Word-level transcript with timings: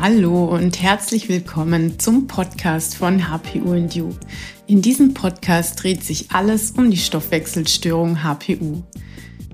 Hallo 0.00 0.44
und 0.44 0.80
herzlich 0.82 1.28
willkommen 1.28 1.98
zum 1.98 2.26
Podcast 2.26 2.96
von 2.96 3.28
HPU 3.28 3.72
and 3.72 3.94
You. 3.94 4.10
In 4.66 4.82
diesem 4.82 5.14
Podcast 5.14 5.82
dreht 5.82 6.04
sich 6.04 6.30
alles 6.30 6.72
um 6.72 6.90
die 6.90 6.96
Stoffwechselstörung 6.96 8.22
HPU. 8.22 8.82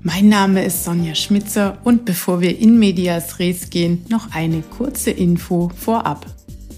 Mein 0.03 0.29
Name 0.29 0.63
ist 0.65 0.83
Sonja 0.83 1.15
Schmitzer 1.15 1.79
und 1.83 2.05
bevor 2.05 2.41
wir 2.41 2.59
in 2.59 2.77
Medias 2.77 3.39
Res 3.39 3.69
gehen, 3.69 4.05
noch 4.09 4.35
eine 4.35 4.61
kurze 4.61 5.11
Info 5.11 5.71
vorab. 5.75 6.25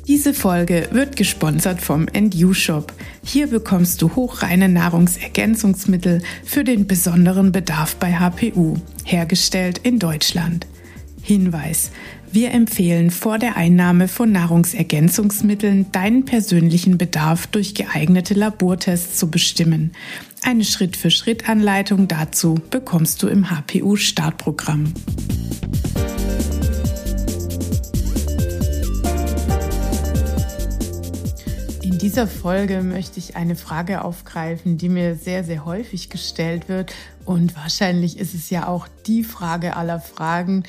Diese 0.07 0.35
Folge 0.35 0.87
wird 0.91 1.15
gesponsert 1.15 1.81
vom 1.81 2.05
NU 2.13 2.53
Shop. 2.53 2.93
Hier 3.23 3.47
bekommst 3.47 4.01
du 4.01 4.15
hochreine 4.15 4.69
Nahrungsergänzungsmittel 4.69 6.21
für 6.43 6.63
den 6.63 6.85
besonderen 6.85 7.51
Bedarf 7.51 7.95
bei 7.95 8.13
HPU, 8.13 8.75
hergestellt 9.03 9.79
in 9.79 9.97
Deutschland. 9.97 10.67
Hinweis. 11.23 11.89
Wir 12.35 12.51
empfehlen 12.51 13.11
vor 13.11 13.39
der 13.39 13.55
Einnahme 13.55 14.09
von 14.09 14.29
Nahrungsergänzungsmitteln 14.29 15.93
deinen 15.93 16.25
persönlichen 16.25 16.97
Bedarf 16.97 17.47
durch 17.47 17.75
geeignete 17.75 18.33
Labortests 18.33 19.17
zu 19.17 19.31
bestimmen. 19.31 19.93
Eine 20.43 20.65
Schritt-für-Schritt-Anleitung 20.65 22.09
dazu 22.09 22.55
bekommst 22.69 23.23
du 23.23 23.29
im 23.29 23.49
HPU-Startprogramm. 23.49 24.93
In 31.81 31.97
dieser 31.99 32.27
Folge 32.27 32.81
möchte 32.81 33.17
ich 33.17 33.37
eine 33.37 33.55
Frage 33.55 34.03
aufgreifen, 34.03 34.77
die 34.77 34.89
mir 34.89 35.15
sehr, 35.15 35.45
sehr 35.45 35.63
häufig 35.63 36.09
gestellt 36.09 36.67
wird. 36.67 36.93
Und 37.23 37.55
wahrscheinlich 37.55 38.19
ist 38.19 38.33
es 38.33 38.49
ja 38.49 38.67
auch 38.67 38.89
die 39.07 39.23
Frage 39.23 39.77
aller 39.77 40.01
Fragen 40.01 40.65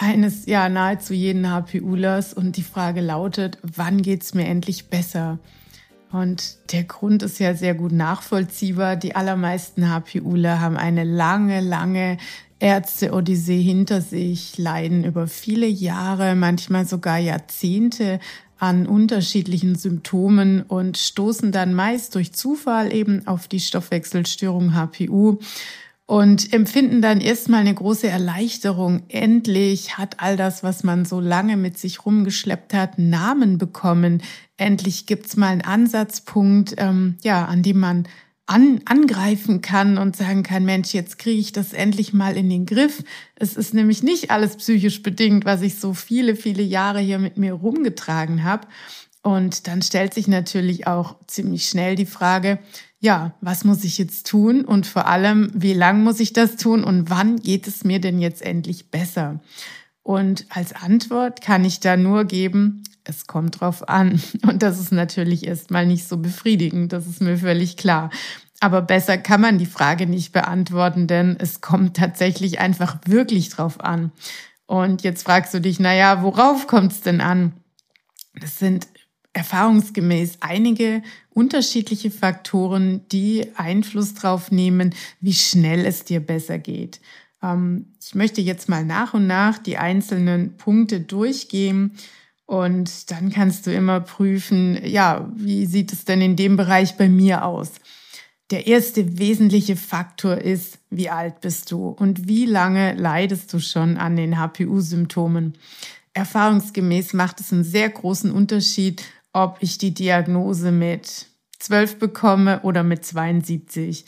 eines 0.00 0.46
ja 0.46 0.68
nahezu 0.68 1.12
jeden 1.12 1.50
HPUlers. 1.50 2.32
Und 2.32 2.56
die 2.56 2.62
Frage 2.62 3.00
lautet, 3.00 3.58
wann 3.62 4.02
geht 4.02 4.22
es 4.22 4.34
mir 4.34 4.46
endlich 4.46 4.86
besser? 4.86 5.38
Und 6.10 6.56
der 6.72 6.84
Grund 6.84 7.22
ist 7.22 7.38
ja 7.38 7.54
sehr 7.54 7.74
gut 7.74 7.92
nachvollziehbar. 7.92 8.96
Die 8.96 9.14
allermeisten 9.14 9.88
HPUler 9.88 10.60
haben 10.60 10.76
eine 10.76 11.04
lange, 11.04 11.60
lange 11.60 12.16
Ärzte-Odyssee 12.58 13.62
hinter 13.62 14.00
sich, 14.00 14.58
leiden 14.58 15.04
über 15.04 15.28
viele 15.28 15.66
Jahre, 15.66 16.34
manchmal 16.34 16.86
sogar 16.86 17.18
Jahrzehnte 17.18 18.18
an 18.58 18.86
unterschiedlichen 18.86 19.76
Symptomen 19.76 20.62
und 20.62 20.98
stoßen 20.98 21.52
dann 21.52 21.72
meist 21.72 22.14
durch 22.14 22.32
Zufall 22.32 22.92
eben 22.92 23.26
auf 23.26 23.48
die 23.48 23.60
Stoffwechselstörung 23.60 24.74
HPU 24.74 25.38
und 26.10 26.52
empfinden 26.52 27.02
dann 27.02 27.20
erstmal 27.20 27.60
eine 27.60 27.72
große 27.72 28.08
Erleichterung. 28.08 29.04
Endlich 29.06 29.96
hat 29.96 30.16
all 30.18 30.36
das, 30.36 30.64
was 30.64 30.82
man 30.82 31.04
so 31.04 31.20
lange 31.20 31.56
mit 31.56 31.78
sich 31.78 32.04
rumgeschleppt 32.04 32.74
hat, 32.74 32.98
Namen 32.98 33.58
bekommen. 33.58 34.20
Endlich 34.56 35.06
gibt's 35.06 35.36
mal 35.36 35.50
einen 35.50 35.60
Ansatzpunkt, 35.60 36.74
ähm, 36.78 37.16
ja, 37.22 37.44
an 37.44 37.62
dem 37.62 37.78
man 37.78 38.08
an, 38.46 38.80
angreifen 38.86 39.62
kann 39.62 39.98
und 39.98 40.16
sagen 40.16 40.42
kann, 40.42 40.64
Mensch, 40.64 40.94
jetzt 40.94 41.16
kriege 41.20 41.38
ich 41.38 41.52
das 41.52 41.72
endlich 41.72 42.12
mal 42.12 42.36
in 42.36 42.50
den 42.50 42.66
Griff. 42.66 43.04
Es 43.36 43.56
ist 43.56 43.72
nämlich 43.72 44.02
nicht 44.02 44.32
alles 44.32 44.56
psychisch 44.56 45.04
bedingt, 45.04 45.44
was 45.44 45.62
ich 45.62 45.76
so 45.76 45.94
viele, 45.94 46.34
viele 46.34 46.64
Jahre 46.64 46.98
hier 46.98 47.20
mit 47.20 47.36
mir 47.36 47.52
rumgetragen 47.52 48.42
habe. 48.42 48.66
Und 49.22 49.68
dann 49.68 49.80
stellt 49.80 50.12
sich 50.12 50.26
natürlich 50.26 50.88
auch 50.88 51.14
ziemlich 51.28 51.68
schnell 51.68 51.94
die 51.94 52.06
Frage, 52.06 52.58
ja, 53.00 53.34
was 53.40 53.64
muss 53.64 53.84
ich 53.84 53.98
jetzt 53.98 54.26
tun 54.26 54.64
und 54.64 54.86
vor 54.86 55.06
allem, 55.06 55.50
wie 55.54 55.72
lang 55.72 56.04
muss 56.04 56.20
ich 56.20 56.32
das 56.32 56.56
tun 56.56 56.84
und 56.84 57.08
wann 57.10 57.36
geht 57.36 57.66
es 57.66 57.82
mir 57.82 58.00
denn 58.00 58.20
jetzt 58.20 58.42
endlich 58.42 58.90
besser? 58.90 59.40
Und 60.02 60.46
als 60.50 60.74
Antwort 60.74 61.40
kann 61.40 61.64
ich 61.64 61.80
da 61.80 61.96
nur 61.96 62.24
geben, 62.24 62.82
es 63.04 63.26
kommt 63.26 63.60
drauf 63.60 63.88
an. 63.88 64.20
Und 64.46 64.62
das 64.62 64.78
ist 64.78 64.92
natürlich 64.92 65.46
erstmal 65.46 65.86
nicht 65.86 66.06
so 66.06 66.16
befriedigend, 66.16 66.92
das 66.92 67.06
ist 67.06 67.20
mir 67.20 67.36
völlig 67.36 67.76
klar. 67.76 68.10
Aber 68.60 68.82
besser 68.82 69.16
kann 69.16 69.40
man 69.40 69.58
die 69.58 69.66
Frage 69.66 70.06
nicht 70.06 70.32
beantworten, 70.32 71.06
denn 71.06 71.36
es 71.38 71.60
kommt 71.60 71.96
tatsächlich 71.96 72.60
einfach 72.60 72.98
wirklich 73.06 73.48
drauf 73.48 73.80
an. 73.80 74.12
Und 74.66 75.02
jetzt 75.02 75.24
fragst 75.24 75.54
du 75.54 75.60
dich, 75.60 75.80
naja, 75.80 76.22
worauf 76.22 76.66
kommt 76.66 76.92
es 76.92 77.00
denn 77.00 77.20
an? 77.20 77.54
Das 78.38 78.58
sind 78.58 78.86
erfahrungsgemäß 79.32 80.38
einige 80.40 81.02
unterschiedliche 81.30 82.10
Faktoren, 82.10 83.06
die 83.12 83.46
Einfluss 83.56 84.14
drauf 84.14 84.50
nehmen, 84.50 84.94
wie 85.20 85.34
schnell 85.34 85.86
es 85.86 86.04
dir 86.04 86.20
besser 86.20 86.58
geht. 86.58 87.00
Ähm, 87.42 87.86
ich 88.02 88.14
möchte 88.14 88.40
jetzt 88.40 88.68
mal 88.68 88.84
nach 88.84 89.14
und 89.14 89.26
nach 89.26 89.58
die 89.58 89.78
einzelnen 89.78 90.56
Punkte 90.56 91.00
durchgehen 91.00 91.96
und 92.46 93.12
dann 93.12 93.30
kannst 93.30 93.66
du 93.66 93.72
immer 93.72 94.00
prüfen, 94.00 94.84
ja, 94.84 95.30
wie 95.36 95.66
sieht 95.66 95.92
es 95.92 96.04
denn 96.04 96.20
in 96.20 96.34
dem 96.34 96.56
Bereich 96.56 96.96
bei 96.96 97.08
mir 97.08 97.44
aus? 97.44 97.74
Der 98.50 98.66
erste 98.66 99.20
wesentliche 99.20 99.76
Faktor 99.76 100.38
ist, 100.38 100.78
wie 100.90 101.08
alt 101.08 101.40
bist 101.40 101.70
du 101.70 101.90
und 101.90 102.26
wie 102.26 102.46
lange 102.46 102.94
leidest 102.94 103.52
du 103.52 103.60
schon 103.60 103.96
an 103.96 104.16
den 104.16 104.36
HPU-Symptomen. 104.36 105.54
Erfahrungsgemäß 106.14 107.12
macht 107.12 107.38
es 107.38 107.52
einen 107.52 107.62
sehr 107.62 107.88
großen 107.88 108.32
Unterschied, 108.32 109.04
ob 109.32 109.58
ich 109.60 109.78
die 109.78 109.94
Diagnose 109.94 110.72
mit 110.72 111.26
12 111.58 111.98
bekomme 111.98 112.60
oder 112.62 112.82
mit 112.82 113.04
72. 113.04 114.04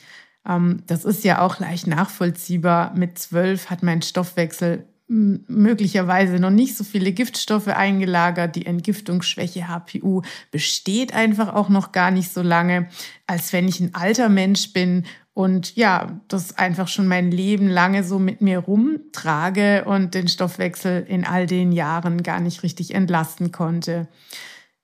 Ähm, 0.49 0.83
das 0.87 1.05
ist 1.05 1.25
ja 1.25 1.41
auch 1.41 1.59
leicht 1.61 1.87
nachvollziehbar. 1.87 2.95
Mit 2.95 3.19
12 3.19 3.71
hat 3.71 3.83
mein 3.83 4.03
Stoffwechsel 4.03 4.87
möglicherweise 5.09 6.39
noch 6.39 6.51
nicht 6.51 6.77
so 6.77 6.85
viele 6.85 7.13
Giftstoffe 7.13 7.69
eingelagert. 7.69 8.57
Die 8.57 8.65
Entgiftungsschwäche 8.65 9.69
HPU 9.69 10.23
besteht 10.51 11.13
einfach 11.13 11.53
auch 11.53 11.69
noch 11.69 11.93
gar 11.93 12.11
nicht 12.11 12.33
so 12.33 12.41
lange, 12.41 12.89
als 13.27 13.53
wenn 13.53 13.69
ich 13.69 13.81
ein 13.81 13.95
alter 13.95 14.31
Mensch 14.31 14.73
bin 14.73 15.05
und 15.35 15.77
ja, 15.77 16.21
das 16.29 16.59
einfach 16.59 16.89
schon 16.89 17.07
mein 17.07 17.31
Leben 17.31 17.69
lange 17.69 18.05
so 18.05 18.19
mit 18.19 18.43
mir 18.43 18.59
rumtrage 18.59 19.85
und 19.87 20.15
den 20.15 20.29
Stoffwechsel 20.29 21.05
in 21.09 21.25
all 21.25 21.47
den 21.47 21.73
Jahren 21.73 22.23
gar 22.23 22.41
nicht 22.41 22.63
richtig 22.63 22.95
entlasten 22.95 23.51
konnte. 23.51 24.09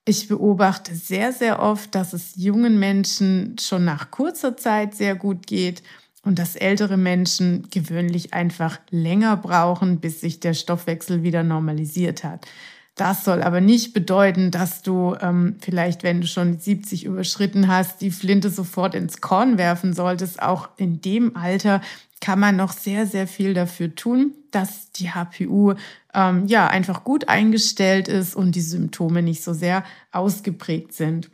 Ich 0.09 0.27
beobachte 0.27 0.95
sehr, 0.95 1.31
sehr 1.31 1.61
oft, 1.61 1.93
dass 1.93 2.13
es 2.13 2.31
jungen 2.35 2.79
Menschen 2.79 3.57
schon 3.59 3.85
nach 3.85 4.09
kurzer 4.09 4.57
Zeit 4.57 4.95
sehr 4.95 5.13
gut 5.13 5.45
geht 5.45 5.83
und 6.23 6.39
dass 6.39 6.55
ältere 6.55 6.97
Menschen 6.97 7.67
gewöhnlich 7.69 8.33
einfach 8.33 8.79
länger 8.89 9.37
brauchen, 9.37 9.99
bis 9.99 10.19
sich 10.19 10.39
der 10.39 10.55
Stoffwechsel 10.55 11.21
wieder 11.21 11.43
normalisiert 11.43 12.23
hat. 12.23 12.47
Das 12.95 13.23
soll 13.23 13.43
aber 13.43 13.61
nicht 13.61 13.93
bedeuten, 13.93 14.49
dass 14.49 14.81
du 14.81 15.15
ähm, 15.21 15.57
vielleicht, 15.61 16.01
wenn 16.01 16.21
du 16.21 16.27
schon 16.27 16.57
70 16.57 17.05
überschritten 17.05 17.67
hast, 17.67 18.01
die 18.01 18.09
Flinte 18.09 18.49
sofort 18.49 18.95
ins 18.95 19.21
Korn 19.21 19.59
werfen 19.59 19.93
solltest. 19.93 20.41
Auch 20.41 20.69
in 20.77 21.01
dem 21.01 21.35
Alter 21.35 21.81
kann 22.19 22.39
man 22.39 22.55
noch 22.55 22.71
sehr, 22.71 23.05
sehr 23.05 23.27
viel 23.27 23.53
dafür 23.53 23.93
tun, 23.93 24.33
dass 24.49 24.91
die 24.91 25.11
HPU 25.11 25.75
ähm, 26.13 26.47
ja 26.47 26.67
einfach 26.67 27.03
gut 27.03 27.29
eingestellt 27.29 28.07
ist 28.07 28.35
und 28.35 28.55
die 28.55 28.61
Symptome 28.61 29.21
nicht 29.21 29.43
so 29.43 29.53
sehr 29.53 29.83
ausgeprägt 30.11 30.93
sind. 30.93 31.29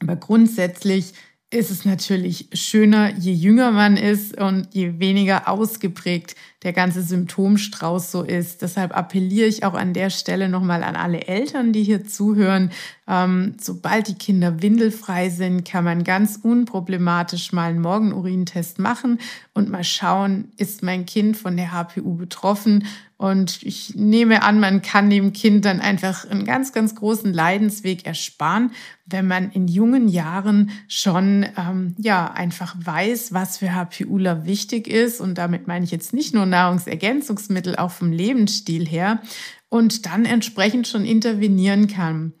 Aber 0.00 0.16
grundsätzlich 0.16 1.12
ist 1.52 1.72
es 1.72 1.84
natürlich 1.84 2.48
schöner, 2.52 3.12
je 3.16 3.32
jünger 3.32 3.72
man 3.72 3.96
ist 3.96 4.40
und 4.40 4.68
je 4.72 5.00
weniger 5.00 5.48
ausgeprägt 5.48 6.36
der 6.62 6.72
ganze 6.72 7.02
Symptomstrauß 7.02 8.12
so 8.12 8.22
ist. 8.22 8.62
Deshalb 8.62 8.96
appelliere 8.96 9.48
ich 9.48 9.64
auch 9.64 9.74
an 9.74 9.92
der 9.92 10.10
Stelle 10.10 10.48
nochmal 10.48 10.84
an 10.84 10.94
alle 10.94 11.26
Eltern, 11.26 11.72
die 11.72 11.82
hier 11.82 12.06
zuhören. 12.06 12.70
Ähm, 13.08 13.56
sobald 13.60 14.06
die 14.06 14.14
Kinder 14.14 14.62
windelfrei 14.62 15.28
sind, 15.28 15.64
kann 15.64 15.82
man 15.82 16.04
ganz 16.04 16.38
unproblematisch 16.40 17.52
mal 17.52 17.70
einen 17.70 17.80
Morgenurintest 17.80 18.78
machen 18.78 19.18
und 19.52 19.70
mal 19.70 19.82
schauen, 19.82 20.52
ist 20.56 20.84
mein 20.84 21.04
Kind 21.04 21.36
von 21.36 21.56
der 21.56 21.72
HPU 21.72 22.14
betroffen 22.14 22.84
und 23.20 23.62
ich 23.64 23.96
nehme 23.96 24.42
an, 24.42 24.60
man 24.60 24.80
kann 24.80 25.10
dem 25.10 25.34
Kind 25.34 25.66
dann 25.66 25.80
einfach 25.80 26.24
einen 26.24 26.46
ganz, 26.46 26.72
ganz 26.72 26.94
großen 26.94 27.34
Leidensweg 27.34 28.06
ersparen, 28.06 28.72
wenn 29.04 29.26
man 29.26 29.50
in 29.50 29.68
jungen 29.68 30.08
Jahren 30.08 30.70
schon 30.88 31.44
ähm, 31.58 31.94
ja 31.98 32.32
einfach 32.32 32.74
weiß, 32.82 33.34
was 33.34 33.58
für 33.58 33.74
HPUler 33.74 34.46
wichtig 34.46 34.88
ist. 34.88 35.20
Und 35.20 35.36
damit 35.36 35.68
meine 35.68 35.84
ich 35.84 35.90
jetzt 35.90 36.14
nicht 36.14 36.32
nur 36.32 36.46
Nahrungsergänzungsmittel, 36.46 37.76
auch 37.76 37.90
vom 37.90 38.10
Lebensstil 38.10 38.88
her. 38.88 39.20
Und 39.68 40.06
dann 40.06 40.24
entsprechend 40.24 40.88
schon 40.88 41.04
intervenieren 41.04 41.88
kann. 41.88 42.32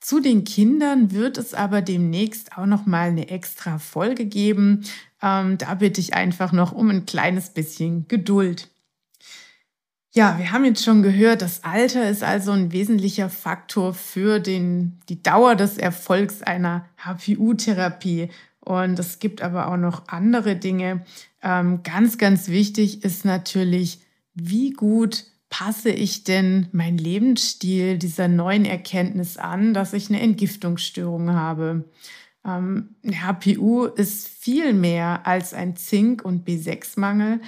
Zu 0.00 0.20
den 0.20 0.44
Kindern 0.44 1.12
wird 1.12 1.38
es 1.38 1.54
aber 1.54 1.80
demnächst 1.80 2.58
auch 2.58 2.66
noch 2.66 2.84
mal 2.84 3.08
eine 3.08 3.30
extra 3.30 3.78
Folge 3.78 4.26
geben. 4.26 4.84
Ähm, 5.22 5.56
da 5.56 5.76
bitte 5.76 6.02
ich 6.02 6.12
einfach 6.12 6.52
noch 6.52 6.72
um 6.72 6.90
ein 6.90 7.06
kleines 7.06 7.54
bisschen 7.54 8.06
Geduld. 8.06 8.68
Ja, 10.16 10.38
wir 10.38 10.50
haben 10.50 10.64
jetzt 10.64 10.82
schon 10.82 11.02
gehört, 11.02 11.42
das 11.42 11.62
Alter 11.62 12.08
ist 12.08 12.22
also 12.22 12.50
ein 12.52 12.72
wesentlicher 12.72 13.28
Faktor 13.28 13.92
für 13.92 14.40
den, 14.40 14.98
die 15.10 15.22
Dauer 15.22 15.56
des 15.56 15.76
Erfolgs 15.76 16.40
einer 16.40 16.86
HPU-Therapie. 16.96 18.30
Und 18.60 18.98
es 18.98 19.18
gibt 19.18 19.42
aber 19.42 19.68
auch 19.68 19.76
noch 19.76 20.08
andere 20.08 20.56
Dinge. 20.56 21.04
Ähm, 21.42 21.82
ganz, 21.82 22.16
ganz 22.16 22.48
wichtig 22.48 23.04
ist 23.04 23.26
natürlich, 23.26 24.00
wie 24.32 24.70
gut 24.70 25.26
passe 25.50 25.90
ich 25.90 26.24
denn 26.24 26.68
mein 26.72 26.96
Lebensstil 26.96 27.98
dieser 27.98 28.26
neuen 28.26 28.64
Erkenntnis 28.64 29.36
an, 29.36 29.74
dass 29.74 29.92
ich 29.92 30.08
eine 30.08 30.22
Entgiftungsstörung 30.22 31.32
habe? 31.32 31.84
Ähm, 32.42 32.94
HPU 33.04 33.84
ist 33.84 34.28
viel 34.28 34.72
mehr 34.72 35.26
als 35.26 35.52
ein 35.52 35.76
Zink- 35.76 36.24
und 36.24 36.48
B6-Mangel. 36.48 37.40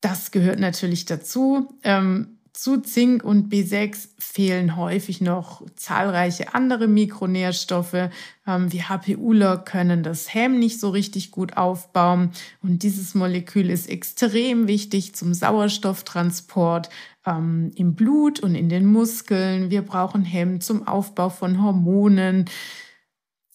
Das 0.00 0.30
gehört 0.30 0.60
natürlich 0.60 1.04
dazu. 1.04 1.78
Ähm, 1.82 2.36
zu 2.56 2.78
Zink 2.78 3.22
und 3.22 3.52
B6 3.52 4.08
fehlen 4.18 4.76
häufig 4.76 5.20
noch 5.20 5.62
zahlreiche 5.76 6.54
andere 6.54 6.88
Mikronährstoffe. 6.88 8.08
Ähm, 8.46 8.72
wir 8.72 8.88
HPUler 8.88 9.58
können 9.58 10.02
das 10.02 10.32
Häm 10.32 10.58
nicht 10.58 10.80
so 10.80 10.88
richtig 10.88 11.32
gut 11.32 11.58
aufbauen. 11.58 12.30
Und 12.62 12.82
dieses 12.82 13.14
Molekül 13.14 13.68
ist 13.68 13.90
extrem 13.90 14.68
wichtig 14.68 15.14
zum 15.14 15.34
Sauerstofftransport 15.34 16.88
ähm, 17.26 17.72
im 17.74 17.94
Blut 17.94 18.40
und 18.40 18.54
in 18.54 18.70
den 18.70 18.86
Muskeln. 18.86 19.70
Wir 19.70 19.82
brauchen 19.82 20.24
Häm 20.24 20.62
zum 20.62 20.88
Aufbau 20.88 21.28
von 21.28 21.62
Hormonen. 21.62 22.46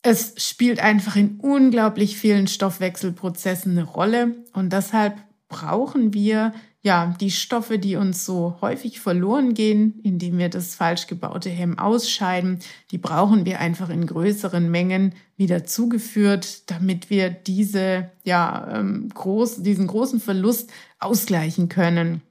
Es 0.03 0.35
spielt 0.37 0.79
einfach 0.79 1.15
in 1.15 1.39
unglaublich 1.39 2.17
vielen 2.17 2.45
Stoffwechselprozessen 2.45 3.71
eine 3.71 3.83
Rolle. 3.83 4.35
Und 4.53 4.73
deshalb 4.73 5.15
brauchen 5.51 6.13
wir 6.13 6.53
ja, 6.83 7.15
die 7.19 7.29
Stoffe, 7.29 7.77
die 7.77 7.95
uns 7.95 8.25
so 8.25 8.57
häufig 8.59 8.99
verloren 8.99 9.53
gehen, 9.53 9.99
indem 10.01 10.39
wir 10.39 10.49
das 10.49 10.73
falsch 10.73 11.05
gebaute 11.05 11.49
Hemm 11.49 11.77
ausscheiden, 11.77 12.57
die 12.89 12.97
brauchen 12.97 13.45
wir 13.45 13.59
einfach 13.59 13.89
in 13.89 14.07
größeren 14.07 14.69
Mengen 14.71 15.13
wieder 15.37 15.63
zugeführt, 15.63 16.71
damit 16.71 17.11
wir 17.11 17.29
diese, 17.29 18.09
ja, 18.23 18.67
ähm, 18.73 19.09
groß, 19.13 19.61
diesen 19.61 19.85
großen 19.85 20.19
Verlust 20.19 20.71
ausgleichen 20.97 21.69
können. 21.69 22.21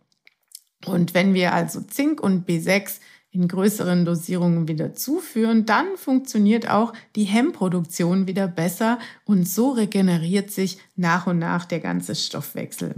Und 0.85 1.15
wenn 1.15 1.33
wir 1.33 1.55
also 1.55 1.81
Zink 1.83 2.21
und 2.21 2.49
B6 2.49 2.99
in 3.31 3.47
größeren 3.47 4.05
Dosierungen 4.05 4.67
wieder 4.67 4.95
zuführen, 4.95 5.65
dann 5.65 5.97
funktioniert 5.97 6.69
auch 6.69 6.93
die 7.15 7.25
Hemmproduktion 7.25 8.27
wieder 8.27 8.49
besser 8.49 8.99
und 9.25 9.49
so 9.49 9.71
regeneriert 9.71 10.51
sich 10.51 10.79
nach 10.97 11.29
und 11.29 11.39
nach 11.39 11.67
der 11.67 11.79
ganze 11.79 12.17
Stoffwechsel. 12.17 12.97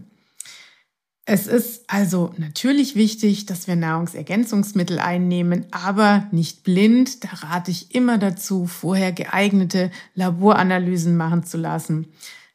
Es 1.25 1.47
ist 1.47 1.85
also 1.87 2.35
natürlich 2.37 2.97
wichtig, 2.97 3.47
dass 3.47 3.69
wir 3.69 3.77
Nahrungsergänzungsmittel 3.77 4.99
einnehmen, 4.99 5.67
aber 5.71 6.27
nicht 6.33 6.65
blind. 6.65 7.23
Da 7.23 7.29
rate 7.47 7.71
ich 7.71 7.95
immer 7.95 8.19
dazu, 8.19 8.67
vorher 8.67 9.13
geeignete 9.13 9.93
Laboranalysen 10.17 11.17
machen 11.17 11.45
zu 11.45 11.59
lassen. 11.59 12.09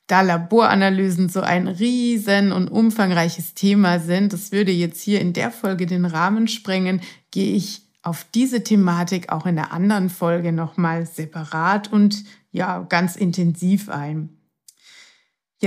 Da 0.08 0.22
Laboranalysen 0.22 1.30
so 1.30 1.42
ein 1.42 1.68
riesen 1.68 2.52
und 2.52 2.70
umfangreiches 2.70 3.54
Thema 3.54 4.00
sind, 4.00 4.34
das 4.34 4.52
würde 4.52 4.72
jetzt 4.72 5.02
hier 5.02 5.22
in 5.22 5.34
der 5.34 5.52
Folge 5.52 5.86
den 5.86 6.06
Rahmen 6.06 6.48
sprengen, 6.48 7.02
gehe 7.32 7.56
ich 7.56 7.82
auf 8.04 8.26
diese 8.34 8.64
Thematik 8.64 9.30
auch 9.32 9.46
in 9.46 9.56
der 9.56 9.74
anderen 9.74 10.10
Folge 10.10 10.52
nochmal 10.52 11.06
separat 11.06 11.92
und 11.92 12.24
ja, 12.52 12.80
ganz 12.88 13.16
intensiv 13.18 13.90
ein. 13.90 14.37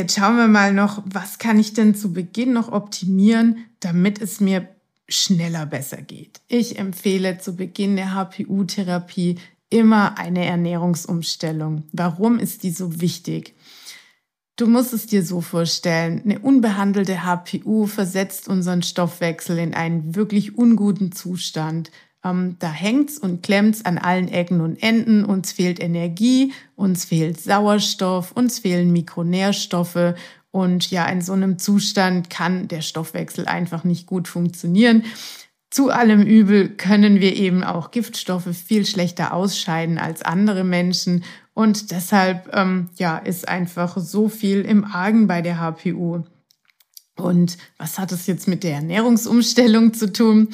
Jetzt 0.00 0.16
schauen 0.16 0.38
wir 0.38 0.48
mal 0.48 0.72
noch, 0.72 1.02
was 1.04 1.38
kann 1.38 1.58
ich 1.58 1.74
denn 1.74 1.94
zu 1.94 2.14
Beginn 2.14 2.54
noch 2.54 2.72
optimieren, 2.72 3.66
damit 3.80 4.18
es 4.18 4.40
mir 4.40 4.66
schneller 5.10 5.66
besser 5.66 6.00
geht. 6.00 6.40
Ich 6.48 6.78
empfehle 6.78 7.36
zu 7.36 7.54
Beginn 7.54 7.96
der 7.96 8.14
HPU-Therapie 8.14 9.36
immer 9.68 10.16
eine 10.16 10.46
Ernährungsumstellung. 10.46 11.84
Warum 11.92 12.38
ist 12.38 12.62
die 12.62 12.70
so 12.70 13.02
wichtig? 13.02 13.54
Du 14.56 14.66
musst 14.66 14.94
es 14.94 15.04
dir 15.04 15.22
so 15.22 15.42
vorstellen, 15.42 16.22
eine 16.24 16.38
unbehandelte 16.38 17.22
HPU 17.22 17.84
versetzt 17.84 18.48
unseren 18.48 18.82
Stoffwechsel 18.82 19.58
in 19.58 19.74
einen 19.74 20.16
wirklich 20.16 20.56
unguten 20.56 21.12
Zustand. 21.12 21.90
Ähm, 22.24 22.56
da 22.58 22.70
hängt's 22.70 23.18
und 23.18 23.42
klemmt's 23.42 23.84
an 23.84 23.98
allen 23.98 24.28
Ecken 24.28 24.60
und 24.60 24.82
Enden. 24.82 25.24
Uns 25.24 25.52
fehlt 25.52 25.80
Energie, 25.80 26.52
uns 26.76 27.04
fehlt 27.04 27.40
Sauerstoff, 27.40 28.32
uns 28.32 28.58
fehlen 28.58 28.92
Mikronährstoffe. 28.92 30.14
Und 30.50 30.90
ja, 30.90 31.06
in 31.06 31.22
so 31.22 31.32
einem 31.32 31.58
Zustand 31.58 32.28
kann 32.28 32.68
der 32.68 32.82
Stoffwechsel 32.82 33.46
einfach 33.46 33.84
nicht 33.84 34.06
gut 34.06 34.28
funktionieren. 34.28 35.04
Zu 35.70 35.90
allem 35.90 36.22
Übel 36.22 36.68
können 36.68 37.20
wir 37.20 37.36
eben 37.36 37.62
auch 37.62 37.92
Giftstoffe 37.92 38.48
viel 38.56 38.84
schlechter 38.84 39.32
ausscheiden 39.32 39.98
als 39.98 40.22
andere 40.22 40.64
Menschen. 40.64 41.22
Und 41.54 41.92
deshalb 41.92 42.50
ähm, 42.52 42.88
ja, 42.96 43.18
ist 43.18 43.48
einfach 43.48 43.96
so 43.96 44.28
viel 44.28 44.62
im 44.62 44.84
Argen 44.84 45.28
bei 45.28 45.42
der 45.42 45.60
HPU. 45.60 46.24
Und 47.16 47.58
was 47.78 47.98
hat 47.98 48.10
es 48.12 48.26
jetzt 48.26 48.48
mit 48.48 48.64
der 48.64 48.74
Ernährungsumstellung 48.74 49.94
zu 49.94 50.12
tun? 50.12 50.48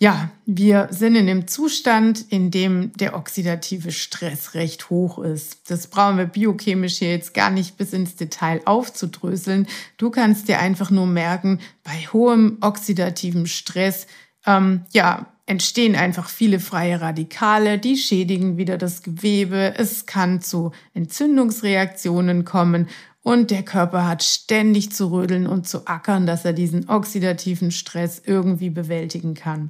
Ja, 0.00 0.30
wir 0.46 0.86
sind 0.92 1.16
in 1.16 1.28
einem 1.28 1.48
Zustand, 1.48 2.24
in 2.28 2.52
dem 2.52 2.92
der 2.98 3.16
oxidative 3.16 3.90
Stress 3.90 4.54
recht 4.54 4.90
hoch 4.90 5.18
ist. 5.18 5.68
Das 5.70 5.88
brauchen 5.88 6.18
wir 6.18 6.26
biochemisch 6.26 6.98
hier 6.98 7.10
jetzt 7.10 7.34
gar 7.34 7.50
nicht 7.50 7.76
bis 7.76 7.92
ins 7.92 8.14
Detail 8.14 8.60
aufzudröseln. 8.64 9.66
Du 9.96 10.10
kannst 10.10 10.46
dir 10.46 10.60
einfach 10.60 10.92
nur 10.92 11.08
merken, 11.08 11.58
bei 11.82 12.06
hohem 12.12 12.58
oxidativen 12.60 13.48
Stress, 13.48 14.06
ähm, 14.46 14.82
ja, 14.92 15.26
entstehen 15.46 15.96
einfach 15.96 16.28
viele 16.28 16.60
freie 16.60 17.00
Radikale, 17.00 17.78
die 17.78 17.96
schädigen 17.96 18.56
wieder 18.56 18.78
das 18.78 19.02
Gewebe. 19.02 19.74
Es 19.78 20.06
kann 20.06 20.40
zu 20.40 20.70
Entzündungsreaktionen 20.94 22.44
kommen 22.44 22.86
und 23.28 23.50
der 23.50 23.62
Körper 23.62 24.08
hat 24.08 24.22
ständig 24.22 24.90
zu 24.90 25.12
rödeln 25.12 25.46
und 25.46 25.68
zu 25.68 25.86
ackern, 25.86 26.26
dass 26.26 26.46
er 26.46 26.54
diesen 26.54 26.88
oxidativen 26.88 27.72
Stress 27.72 28.22
irgendwie 28.24 28.70
bewältigen 28.70 29.34
kann. 29.34 29.68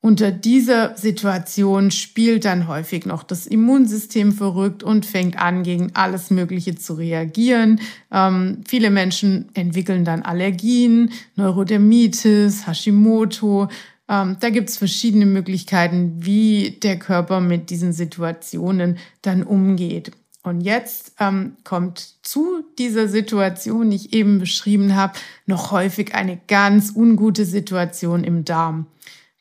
Unter 0.00 0.30
dieser 0.30 0.96
Situation 0.96 1.90
spielt 1.90 2.46
dann 2.46 2.68
häufig 2.68 3.04
noch 3.04 3.24
das 3.24 3.46
Immunsystem 3.46 4.32
verrückt 4.32 4.82
und 4.82 5.04
fängt 5.04 5.38
an, 5.38 5.64
gegen 5.64 5.90
alles 5.92 6.30
Mögliche 6.30 6.74
zu 6.74 6.94
reagieren. 6.94 7.78
Ähm, 8.10 8.62
viele 8.66 8.88
Menschen 8.88 9.50
entwickeln 9.52 10.06
dann 10.06 10.22
Allergien, 10.22 11.10
Neurodermitis, 11.36 12.66
Hashimoto. 12.66 13.68
Ähm, 14.08 14.38
da 14.40 14.48
gibt 14.48 14.70
es 14.70 14.78
verschiedene 14.78 15.26
Möglichkeiten, 15.26 16.24
wie 16.24 16.78
der 16.82 16.98
Körper 16.98 17.40
mit 17.42 17.68
diesen 17.68 17.92
Situationen 17.92 18.96
dann 19.20 19.42
umgeht. 19.42 20.12
Und 20.42 20.60
jetzt 20.60 21.12
ähm, 21.20 21.56
kommt 21.62 22.16
zu 22.22 22.64
dieser 22.78 23.06
Situation, 23.06 23.90
die 23.90 23.96
ich 23.96 24.12
eben 24.12 24.40
beschrieben 24.40 24.96
habe, 24.96 25.14
noch 25.46 25.70
häufig 25.70 26.14
eine 26.14 26.40
ganz 26.48 26.92
ungute 26.94 27.44
Situation 27.44 28.24
im 28.24 28.44
Darm. 28.44 28.86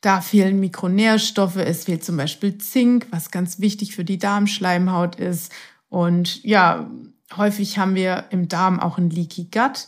Da 0.01 0.21
fehlen 0.21 0.59
Mikronährstoffe, 0.59 1.57
es 1.57 1.85
fehlt 1.85 2.03
zum 2.03 2.17
Beispiel 2.17 2.57
Zink, 2.57 3.07
was 3.11 3.31
ganz 3.31 3.59
wichtig 3.59 3.95
für 3.95 4.03
die 4.03 4.17
Darmschleimhaut 4.19 5.15
ist. 5.15 5.51
Und 5.89 6.43
ja, 6.43 6.89
häufig 7.35 7.77
haben 7.77 7.95
wir 7.95 8.25
im 8.29 8.47
Darm 8.47 8.79
auch 8.79 8.97
ein 8.97 9.09
Leaky 9.09 9.47
Gut. 9.51 9.87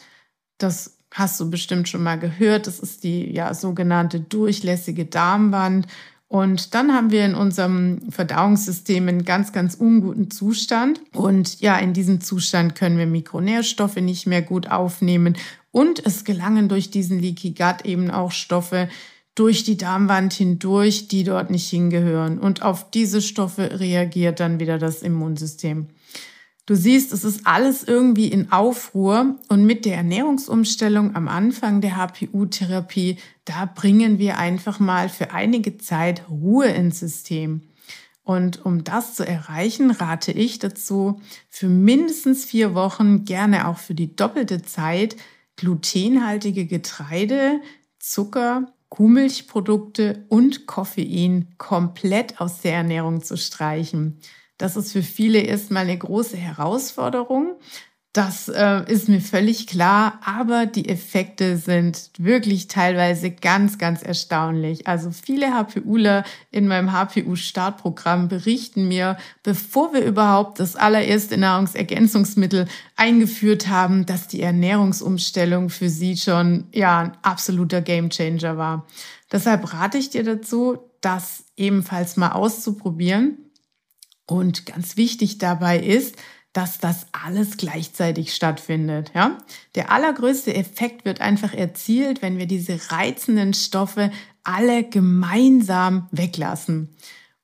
Das 0.58 0.98
hast 1.12 1.40
du 1.40 1.50
bestimmt 1.50 1.90
schon 1.90 2.04
mal 2.04 2.18
gehört. 2.20 2.68
Das 2.68 2.80
ist 2.80 3.04
die 3.04 3.32
ja, 3.32 3.54
sogenannte 3.54 4.20
durchlässige 4.20 5.06
Darmwand. 5.06 5.88
Und 6.28 6.74
dann 6.74 6.94
haben 6.94 7.12
wir 7.12 7.26
in 7.26 7.36
unserem 7.36 8.10
Verdauungssystem 8.10 9.08
einen 9.08 9.24
ganz, 9.24 9.52
ganz 9.54 9.76
unguten 9.76 10.32
Zustand. 10.32 11.00
Und 11.14 11.60
ja, 11.62 11.78
in 11.78 11.94
diesem 11.94 12.22
Zustand 12.22 12.76
können 12.76 12.98
wir 12.98 13.06
Mikronährstoffe 13.06 13.98
nicht 13.98 14.26
mehr 14.26 14.42
gut 14.42 14.72
aufnehmen. 14.72 15.38
Und 15.72 16.04
es 16.06 16.24
gelangen 16.24 16.70
durch 16.70 16.90
diesen 16.90 17.20
Leaky 17.20 17.52
Gut 17.52 17.86
eben 17.86 18.10
auch 18.10 18.32
Stoffe 18.32 18.90
durch 19.36 19.64
die 19.64 19.78
Darmwand 19.78 20.34
hindurch, 20.34 21.08
die 21.08 21.24
dort 21.24 21.50
nicht 21.50 21.70
hingehören. 21.70 22.40
Und 22.40 22.62
auf 22.62 22.92
diese 22.92 23.22
Stoffe 23.22 23.80
reagiert 23.80 24.40
dann 24.40 24.60
wieder 24.60 24.78
das 24.78 25.02
Immunsystem. 25.02 25.88
Du 26.66 26.76
siehst, 26.76 27.12
es 27.12 27.26
ist 27.26 27.46
alles 27.46 27.84
irgendwie 27.84 28.30
in 28.30 28.54
Aufruhr 28.54 29.38
und 29.50 29.66
mit 29.66 29.84
der 29.84 29.98
Ernährungsumstellung 29.98 31.14
am 31.14 31.28
Anfang 31.28 31.82
der 31.82 31.98
HPU-Therapie, 31.98 33.18
da 33.44 33.66
bringen 33.66 34.18
wir 34.18 34.38
einfach 34.38 34.80
mal 34.80 35.10
für 35.10 35.32
einige 35.32 35.78
Zeit 35.78 36.24
Ruhe 36.30 36.68
ins 36.68 37.02
System. 37.02 37.64
Und 38.24 38.66
um 38.66 38.86
das 38.86 39.16
zu 39.16 39.28
erreichen, 39.28 39.92
rate 39.92 40.32
ich 40.32 40.58
dazu, 40.60 41.20
für 41.50 41.68
mindestens 41.68 42.46
vier 42.46 42.74
Wochen, 42.74 43.26
gerne 43.26 43.68
auch 43.68 43.78
für 43.78 43.94
die 43.94 44.16
doppelte 44.16 44.62
Zeit, 44.62 45.18
glutenhaltige 45.58 46.66
Getreide, 46.66 47.60
Zucker, 48.00 48.74
Kuhmilchprodukte 48.88 50.26
und 50.30 50.66
Koffein 50.66 51.56
komplett 51.58 52.40
aus 52.40 52.62
der 52.62 52.76
Ernährung 52.76 53.22
zu 53.22 53.36
streichen. 53.36 54.20
Das 54.58 54.76
ist 54.76 54.92
für 54.92 55.04
viele 55.04 55.40
erstmal 55.40 55.84
eine 55.84 55.98
große 55.98 56.38
Herausforderung. 56.38 57.56
Das 58.14 58.48
äh, 58.48 58.84
ist 58.92 59.10
mir 59.10 59.22
völlig 59.22 59.66
klar, 59.66 60.20
aber 60.24 60.68
die 60.68 60.88
Effekte 60.88 61.58
sind 61.58 62.12
wirklich 62.20 62.68
teilweise 62.68 63.32
ganz, 63.32 63.80
ganz 63.80 64.04
erstaunlich. 64.04 64.86
Also 64.86 65.10
viele 65.10 65.48
HPUler 65.48 66.24
in 66.52 66.68
meinem 66.68 66.92
HPU-Startprogramm 66.92 68.28
berichten 68.28 68.88
mir, 68.88 69.18
bevor 69.42 69.96
wir 69.96 70.06
überhaupt 70.06 70.60
das 70.60 70.76
allererste 70.76 71.40
Nahrungsergänzungsmittel 71.40 72.68
eingeführt 72.96 73.68
haben, 73.68 74.06
dass 74.06 74.28
die 74.28 74.44
Ernährungsumstellung 74.44 75.72
für 75.72 75.90
sie 75.90 76.16
schon 76.16 76.68
ja 76.72 77.00
ein 77.00 77.18
absoluter 77.24 77.82
Gamechanger 77.82 78.58
war. 78.58 78.86
Deshalb 79.32 79.74
rate 79.74 79.98
ich 79.98 80.12
dir 80.12 80.24
dazu, 80.24 80.78
das 81.02 81.46
ebenfalls 81.58 82.16
mal 82.16 82.34
auszuprobieren. 82.34 83.40
Und 84.26 84.66
ganz 84.66 84.98
wichtig 84.98 85.38
dabei 85.38 85.80
ist, 85.80 86.16
dass 86.54 86.80
das 86.80 87.08
alles 87.12 87.58
gleichzeitig 87.58 88.34
stattfindet. 88.34 89.12
Ja? 89.16 89.40
Der 89.76 89.92
allergrößte 89.92 90.54
Effekt 90.54 91.04
wird 91.04 91.20
einfach 91.20 91.54
erzielt, 91.54 92.22
wenn 92.22 92.38
wir 92.38 92.46
diese 92.46 92.80
reizenden 92.92 93.54
Stoffe 93.54 94.12
alle 94.44 94.84
gemeinsam 94.84 96.08
weglassen. 96.12 96.96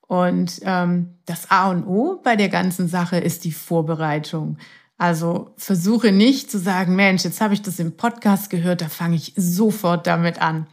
Und 0.01 0.59
ähm, 0.63 1.15
das 1.25 1.50
A 1.50 1.69
und 1.71 1.86
O 1.86 2.19
bei 2.24 2.36
der 2.36 2.50
ganzen 2.50 2.88
Sache 2.88 3.17
ist 3.17 3.45
die 3.45 3.51
Vorbereitung. 3.51 4.57
Also 4.98 5.53
versuche 5.55 6.12
nicht 6.12 6.51
zu 6.51 6.59
sagen, 6.59 6.95
Mensch, 6.95 7.24
jetzt 7.24 7.41
habe 7.41 7.53
ich 7.53 7.62
das 7.62 7.79
im 7.79 7.95
Podcast 7.95 8.50
gehört, 8.50 8.81
da 8.81 8.89
fange 8.89 9.15
ich 9.15 9.33
sofort 9.36 10.07
damit 10.07 10.41
an. 10.41 10.67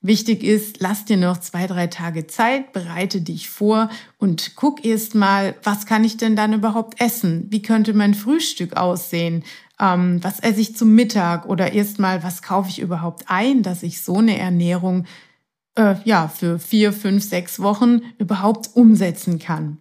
Wichtig 0.00 0.44
ist, 0.44 0.76
lass 0.78 1.06
dir 1.06 1.16
noch 1.16 1.38
zwei, 1.38 1.66
drei 1.66 1.88
Tage 1.88 2.28
Zeit, 2.28 2.72
bereite 2.72 3.20
dich 3.20 3.50
vor 3.50 3.90
und 4.16 4.52
guck 4.54 4.84
erst 4.84 5.16
mal, 5.16 5.56
was 5.64 5.86
kann 5.86 6.04
ich 6.04 6.16
denn 6.16 6.36
dann 6.36 6.52
überhaupt 6.52 7.00
essen? 7.00 7.46
Wie 7.50 7.62
könnte 7.62 7.94
mein 7.94 8.14
Frühstück 8.14 8.76
aussehen? 8.76 9.42
Ähm, 9.80 10.22
was 10.22 10.38
esse 10.38 10.60
ich 10.60 10.76
zum 10.76 10.94
Mittag? 10.94 11.46
Oder 11.46 11.72
erst 11.72 11.98
mal, 11.98 12.22
was 12.22 12.42
kaufe 12.42 12.68
ich 12.70 12.78
überhaupt 12.78 13.24
ein, 13.26 13.64
dass 13.64 13.82
ich 13.82 14.00
so 14.00 14.18
eine 14.18 14.38
Ernährung 14.38 15.04
äh, 15.74 15.96
ja 16.04 16.28
für 16.28 16.60
vier, 16.60 16.92
fünf, 16.92 17.24
sechs 17.24 17.58
Wochen 17.58 18.02
überhaupt 18.18 18.70
umsetzen 18.74 19.40
kann? 19.40 19.78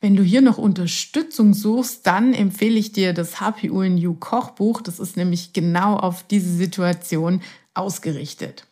Wenn 0.00 0.16
du 0.16 0.22
hier 0.22 0.42
noch 0.42 0.58
Unterstützung 0.58 1.54
suchst, 1.54 2.06
dann 2.06 2.34
empfehle 2.34 2.78
ich 2.78 2.92
dir 2.92 3.14
das 3.14 3.40
HPU 3.40 3.80
in 3.80 3.96
You 3.96 4.12
Kochbuch. 4.12 4.82
Das 4.82 5.00
ist 5.00 5.16
nämlich 5.16 5.54
genau 5.54 5.96
auf 5.96 6.24
diese 6.24 6.54
Situation 6.54 7.40
ausgerichtet. 7.72 8.66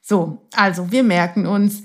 So, 0.00 0.46
also 0.54 0.90
wir 0.90 1.02
merken 1.02 1.46
uns, 1.46 1.82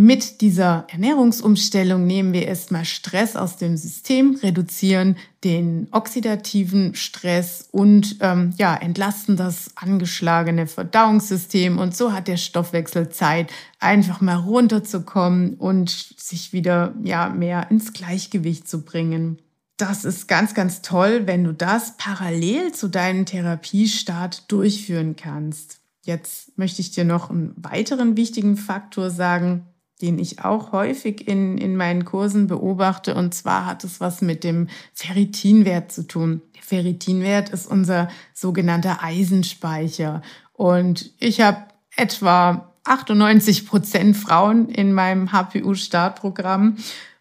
mit 0.00 0.42
dieser 0.42 0.86
Ernährungsumstellung 0.90 2.06
nehmen 2.06 2.32
wir 2.32 2.46
erstmal 2.46 2.84
Stress 2.84 3.34
aus 3.34 3.56
dem 3.56 3.76
System, 3.76 4.38
reduzieren 4.40 5.16
den 5.42 5.88
oxidativen 5.90 6.94
Stress 6.94 7.68
und 7.72 8.18
ähm, 8.20 8.54
ja, 8.58 8.76
entlasten 8.76 9.36
das 9.36 9.72
angeschlagene 9.74 10.68
Verdauungssystem. 10.68 11.78
Und 11.78 11.96
so 11.96 12.12
hat 12.12 12.28
der 12.28 12.36
Stoffwechsel 12.36 13.08
Zeit, 13.08 13.50
einfach 13.80 14.20
mal 14.20 14.36
runterzukommen 14.36 15.54
und 15.54 15.90
sich 15.90 16.52
wieder 16.52 16.94
ja, 17.02 17.28
mehr 17.28 17.68
ins 17.68 17.92
Gleichgewicht 17.92 18.68
zu 18.68 18.84
bringen. 18.84 19.42
Das 19.78 20.04
ist 20.04 20.28
ganz, 20.28 20.54
ganz 20.54 20.80
toll, 20.80 21.26
wenn 21.26 21.42
du 21.42 21.52
das 21.52 21.96
parallel 21.96 22.70
zu 22.70 22.86
deinem 22.86 23.26
Therapiestart 23.26 24.44
durchführen 24.46 25.16
kannst. 25.16 25.77
Jetzt 26.08 26.56
möchte 26.56 26.80
ich 26.80 26.90
dir 26.90 27.04
noch 27.04 27.28
einen 27.28 27.52
weiteren 27.58 28.16
wichtigen 28.16 28.56
Faktor 28.56 29.10
sagen, 29.10 29.66
den 30.00 30.18
ich 30.18 30.42
auch 30.42 30.72
häufig 30.72 31.28
in, 31.28 31.58
in 31.58 31.76
meinen 31.76 32.06
Kursen 32.06 32.46
beobachte. 32.46 33.14
Und 33.14 33.34
zwar 33.34 33.66
hat 33.66 33.84
es 33.84 34.00
was 34.00 34.22
mit 34.22 34.42
dem 34.42 34.68
Ferritinwert 34.94 35.92
zu 35.92 36.06
tun. 36.06 36.40
Der 36.56 36.62
Ferritinwert 36.62 37.50
ist 37.50 37.66
unser 37.66 38.08
sogenannter 38.32 39.02
Eisenspeicher. 39.02 40.22
Und 40.54 41.12
ich 41.18 41.42
habe 41.42 41.58
etwa 41.94 42.72
98 42.84 43.66
Prozent 43.66 44.16
Frauen 44.16 44.70
in 44.70 44.94
meinem 44.94 45.30
HPU-Startprogramm 45.30 46.76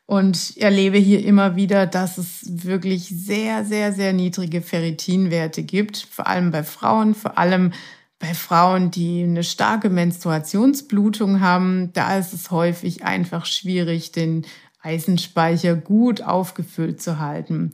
und 0.06 0.56
erlebe 0.56 0.98
hier 0.98 1.26
immer 1.26 1.58
wieder, 1.58 1.88
dass 1.88 2.18
es 2.18 2.64
wirklich 2.64 3.10
sehr, 3.10 3.66
sehr, 3.66 3.92
sehr 3.92 4.14
niedrige 4.14 4.62
Ferritinwerte 4.62 5.64
gibt, 5.64 5.98
vor 6.10 6.28
allem 6.28 6.52
bei 6.52 6.64
Frauen, 6.64 7.16
vor 7.16 7.38
allem 7.38 7.74
bei 8.20 8.34
Frauen, 8.34 8.92
die 8.92 9.24
eine 9.24 9.44
starke 9.44 9.90
Menstruationsblutung 9.90 11.40
haben, 11.40 11.92
da 11.94 12.18
ist 12.18 12.34
es 12.34 12.50
häufig 12.52 13.04
einfach 13.04 13.46
schwierig, 13.46 14.12
den 14.12 14.46
Eisenspeicher 14.82 15.76
gut 15.76 16.22
aufgefüllt 16.22 17.02
zu 17.02 17.20
halten. 17.20 17.74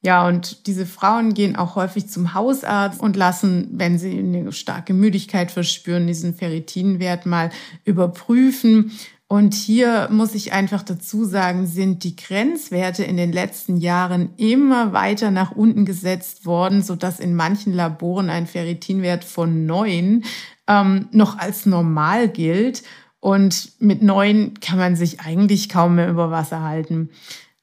Ja, 0.00 0.28
und 0.28 0.66
diese 0.68 0.86
Frauen 0.86 1.34
gehen 1.34 1.56
auch 1.56 1.74
häufig 1.74 2.08
zum 2.08 2.32
Hausarzt 2.34 3.00
und 3.00 3.16
lassen, 3.16 3.68
wenn 3.72 3.98
sie 3.98 4.18
eine 4.18 4.52
starke 4.52 4.94
Müdigkeit 4.94 5.50
verspüren, 5.50 6.06
diesen 6.06 6.34
Ferritinwert 6.34 7.26
mal 7.26 7.50
überprüfen. 7.84 8.92
Und 9.30 9.52
hier 9.52 10.08
muss 10.10 10.34
ich 10.34 10.54
einfach 10.54 10.82
dazu 10.82 11.26
sagen, 11.26 11.66
sind 11.66 12.02
die 12.02 12.16
Grenzwerte 12.16 13.04
in 13.04 13.18
den 13.18 13.30
letzten 13.30 13.76
Jahren 13.76 14.30
immer 14.38 14.94
weiter 14.94 15.30
nach 15.30 15.52
unten 15.52 15.84
gesetzt 15.84 16.46
worden, 16.46 16.82
so 16.82 16.96
dass 16.96 17.20
in 17.20 17.34
manchen 17.34 17.74
Laboren 17.74 18.30
ein 18.30 18.46
Ferritinwert 18.46 19.24
von 19.24 19.66
neun 19.66 20.24
ähm, 20.66 21.08
noch 21.12 21.38
als 21.38 21.66
normal 21.66 22.30
gilt. 22.30 22.82
Und 23.20 23.72
mit 23.80 24.00
neun 24.00 24.54
kann 24.60 24.78
man 24.78 24.96
sich 24.96 25.20
eigentlich 25.20 25.68
kaum 25.68 25.96
mehr 25.96 26.08
über 26.08 26.30
Wasser 26.30 26.62
halten. 26.62 27.10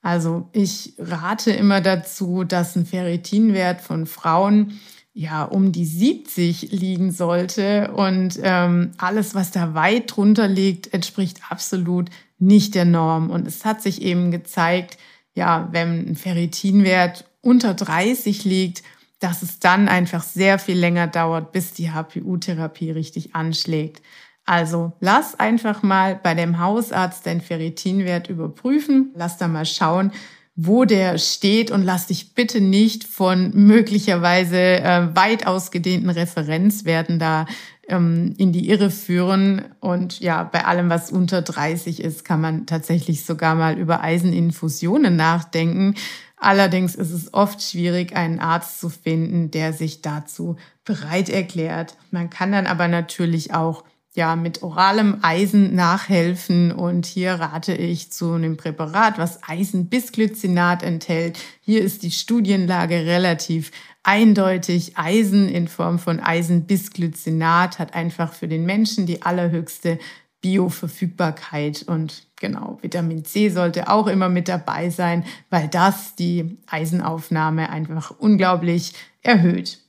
Also 0.03 0.47
ich 0.51 0.93
rate 0.99 1.49
immer 1.49 1.81
dazu, 1.81 2.43
dass 2.43 2.75
ein 2.75 2.85
Ferritinwert 2.85 3.81
von 3.81 4.05
Frauen 4.05 4.79
ja 5.15 5.45
um 5.45 5.71
die 5.71 5.85
70 5.85 6.73
liegen 6.73 7.11
sollte. 7.11 7.91
Und 7.93 8.37
ähm, 8.43 8.91
alles, 8.97 9.33
was 9.33 9.49
da 9.49 9.73
weit 9.73 10.15
drunter 10.15 10.47
liegt, 10.47 10.93
entspricht 10.93 11.39
absolut 11.49 12.09
nicht 12.37 12.75
der 12.75 12.85
Norm. 12.85 13.31
Und 13.31 13.47
es 13.47 13.65
hat 13.65 13.81
sich 13.81 14.01
eben 14.01 14.29
gezeigt, 14.29 14.97
ja, 15.33 15.69
wenn 15.71 16.09
ein 16.09 16.15
Ferritinwert 16.15 17.25
unter 17.41 17.73
30 17.73 18.43
liegt, 18.43 18.83
dass 19.19 19.41
es 19.41 19.59
dann 19.59 19.87
einfach 19.87 20.21
sehr 20.21 20.59
viel 20.59 20.77
länger 20.77 21.07
dauert, 21.07 21.53
bis 21.53 21.71
die 21.71 21.91
HPU-Therapie 21.91 22.91
richtig 22.91 23.35
anschlägt. 23.35 24.03
Also 24.43 24.93
lass 24.99 25.39
einfach 25.39 25.81
mal 25.81 26.19
bei 26.21 26.35
dem 26.35 26.59
Hausarzt 26.59 27.25
deinen 27.25 27.41
Ferritinwert 27.41 28.29
überprüfen, 28.29 29.11
lass 29.15 29.37
da 29.37 29.47
mal 29.47 29.65
schauen, 29.65 30.11
wo 30.55 30.85
der 30.85 31.17
steht 31.17 31.69
und 31.69 31.83
lass 31.83 32.07
dich 32.07 32.33
bitte 32.33 32.61
nicht 32.61 33.03
von 33.03 33.51
möglicherweise 33.53 34.57
äh, 34.57 35.15
weit 35.15 35.47
ausgedehnten 35.47 36.09
Referenzwerten 36.09 37.19
da 37.19 37.45
ähm, 37.89 38.33
in 38.37 38.53
die 38.53 38.69
Irre 38.69 38.89
führen. 38.89 39.65
Und 39.81 40.21
ja, 40.21 40.43
bei 40.43 40.65
allem, 40.65 40.89
was 40.89 41.11
unter 41.11 41.41
30 41.41 42.01
ist, 42.01 42.23
kann 42.23 42.39
man 42.39 42.65
tatsächlich 42.65 43.25
sogar 43.25 43.55
mal 43.55 43.77
über 43.77 44.01
Eiseninfusionen 44.01 45.17
nachdenken. 45.17 45.95
Allerdings 46.37 46.95
ist 46.95 47.11
es 47.11 47.33
oft 47.33 47.61
schwierig, 47.61 48.15
einen 48.15 48.39
Arzt 48.39 48.79
zu 48.79 48.89
finden, 48.89 49.51
der 49.51 49.73
sich 49.73 50.01
dazu 50.01 50.55
bereit 50.85 51.29
erklärt. 51.29 51.95
Man 52.11 52.29
kann 52.29 52.51
dann 52.51 52.67
aber 52.67 52.87
natürlich 52.87 53.53
auch 53.53 53.83
ja, 54.15 54.35
mit 54.35 54.63
oralem 54.63 55.19
Eisen 55.21 55.75
nachhelfen. 55.75 56.71
Und 56.71 57.05
hier 57.05 57.33
rate 57.33 57.73
ich 57.73 58.11
zu 58.11 58.31
einem 58.33 58.57
Präparat, 58.57 59.17
was 59.17 59.39
Eisen-Bisglycinat 59.47 60.83
enthält. 60.83 61.37
Hier 61.61 61.81
ist 61.81 62.03
die 62.03 62.11
Studienlage 62.11 63.05
relativ 63.05 63.71
eindeutig. 64.03 64.97
Eisen 64.97 65.49
in 65.49 65.67
Form 65.67 65.99
von 65.99 66.19
Eisen-Bisglycinat 66.19 67.77
hat 67.77 67.93
einfach 67.93 68.33
für 68.33 68.47
den 68.47 68.65
Menschen 68.65 69.05
die 69.05 69.21
allerhöchste 69.21 69.99
Bioverfügbarkeit 70.41 71.83
und 71.87 72.27
genau, 72.35 72.77
Vitamin 72.81 73.25
C 73.25 73.49
sollte 73.49 73.89
auch 73.89 74.05
immer 74.05 74.29
mit 74.29 74.47
dabei 74.47 74.91
sein, 74.91 75.25
weil 75.49 75.67
das 75.67 76.15
die 76.15 76.59
Eisenaufnahme 76.67 77.71
einfach 77.71 78.11
unglaublich 78.11 78.93
erhöht. 79.23 79.79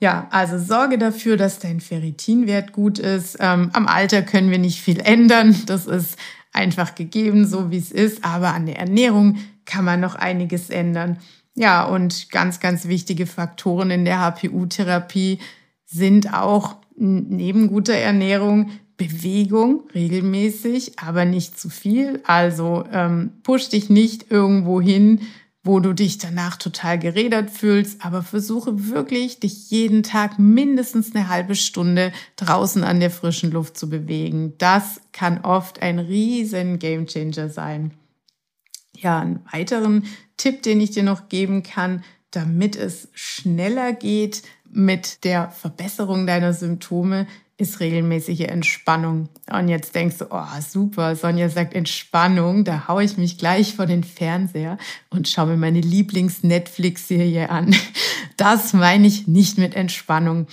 Ja, 0.00 0.28
also 0.30 0.58
sorge 0.58 0.96
dafür, 0.96 1.36
dass 1.36 1.58
dein 1.58 1.80
Ferritinwert 1.80 2.72
gut 2.72 2.98
ist. 2.98 3.36
Ähm, 3.38 3.70
am 3.74 3.86
Alter 3.86 4.22
können 4.22 4.50
wir 4.50 4.58
nicht 4.58 4.80
viel 4.80 4.98
ändern. 5.00 5.54
Das 5.66 5.86
ist 5.86 6.16
einfach 6.52 6.94
gegeben, 6.94 7.46
so 7.46 7.70
wie 7.70 7.76
es 7.76 7.92
ist. 7.92 8.24
Aber 8.24 8.54
an 8.54 8.64
der 8.64 8.78
Ernährung 8.78 9.36
kann 9.66 9.84
man 9.84 10.00
noch 10.00 10.14
einiges 10.14 10.70
ändern. 10.70 11.18
Ja, 11.54 11.84
und 11.84 12.30
ganz, 12.30 12.60
ganz 12.60 12.88
wichtige 12.88 13.26
Faktoren 13.26 13.90
in 13.90 14.06
der 14.06 14.20
HPU-Therapie 14.20 15.38
sind 15.84 16.32
auch 16.32 16.76
neben 16.96 17.68
guter 17.68 17.94
Ernährung 17.94 18.70
Bewegung 18.96 19.88
regelmäßig, 19.94 20.98
aber 20.98 21.24
nicht 21.24 21.58
zu 21.58 21.70
viel. 21.70 22.20
Also 22.24 22.84
ähm, 22.92 23.32
push 23.42 23.70
dich 23.70 23.88
nicht 23.88 24.30
irgendwo 24.30 24.80
hin, 24.80 25.20
wo 25.62 25.78
du 25.80 25.92
dich 25.92 26.18
danach 26.18 26.56
total 26.56 26.98
gerädert 26.98 27.50
fühlst, 27.50 28.04
aber 28.04 28.22
versuche 28.22 28.88
wirklich, 28.88 29.40
dich 29.40 29.70
jeden 29.70 30.02
Tag 30.02 30.38
mindestens 30.38 31.14
eine 31.14 31.28
halbe 31.28 31.54
Stunde 31.54 32.12
draußen 32.36 32.82
an 32.82 33.00
der 33.00 33.10
frischen 33.10 33.50
Luft 33.50 33.76
zu 33.76 33.90
bewegen. 33.90 34.54
Das 34.56 35.00
kann 35.12 35.44
oft 35.44 35.82
ein 35.82 35.98
riesen 35.98 36.78
Gamechanger 36.78 37.50
sein. 37.50 37.92
Ja, 38.96 39.20
einen 39.20 39.40
weiteren 39.52 40.04
Tipp, 40.36 40.62
den 40.62 40.80
ich 40.80 40.92
dir 40.92 41.02
noch 41.02 41.28
geben 41.28 41.62
kann, 41.62 42.04
damit 42.30 42.76
es 42.76 43.08
schneller 43.12 43.92
geht 43.92 44.42
mit 44.72 45.24
der 45.24 45.50
Verbesserung 45.50 46.26
deiner 46.26 46.52
Symptome, 46.52 47.26
ist 47.60 47.80
regelmäßige 47.80 48.40
Entspannung. 48.40 49.28
Und 49.50 49.68
jetzt 49.68 49.94
denkst 49.94 50.18
du, 50.18 50.26
oh 50.30 50.60
super, 50.66 51.14
Sonja 51.14 51.50
sagt 51.50 51.74
Entspannung, 51.74 52.64
da 52.64 52.88
haue 52.88 53.04
ich 53.04 53.18
mich 53.18 53.36
gleich 53.36 53.74
vor 53.74 53.86
den 53.86 54.02
Fernseher 54.02 54.78
und 55.10 55.28
schaue 55.28 55.48
mir 55.48 55.56
meine 55.58 55.80
Lieblings-Netflix-Serie 55.80 57.50
an. 57.50 57.74
Das 58.36 58.72
meine 58.72 59.06
ich 59.06 59.26
nicht 59.26 59.58
mit 59.58 59.76
Entspannung. 59.76 60.46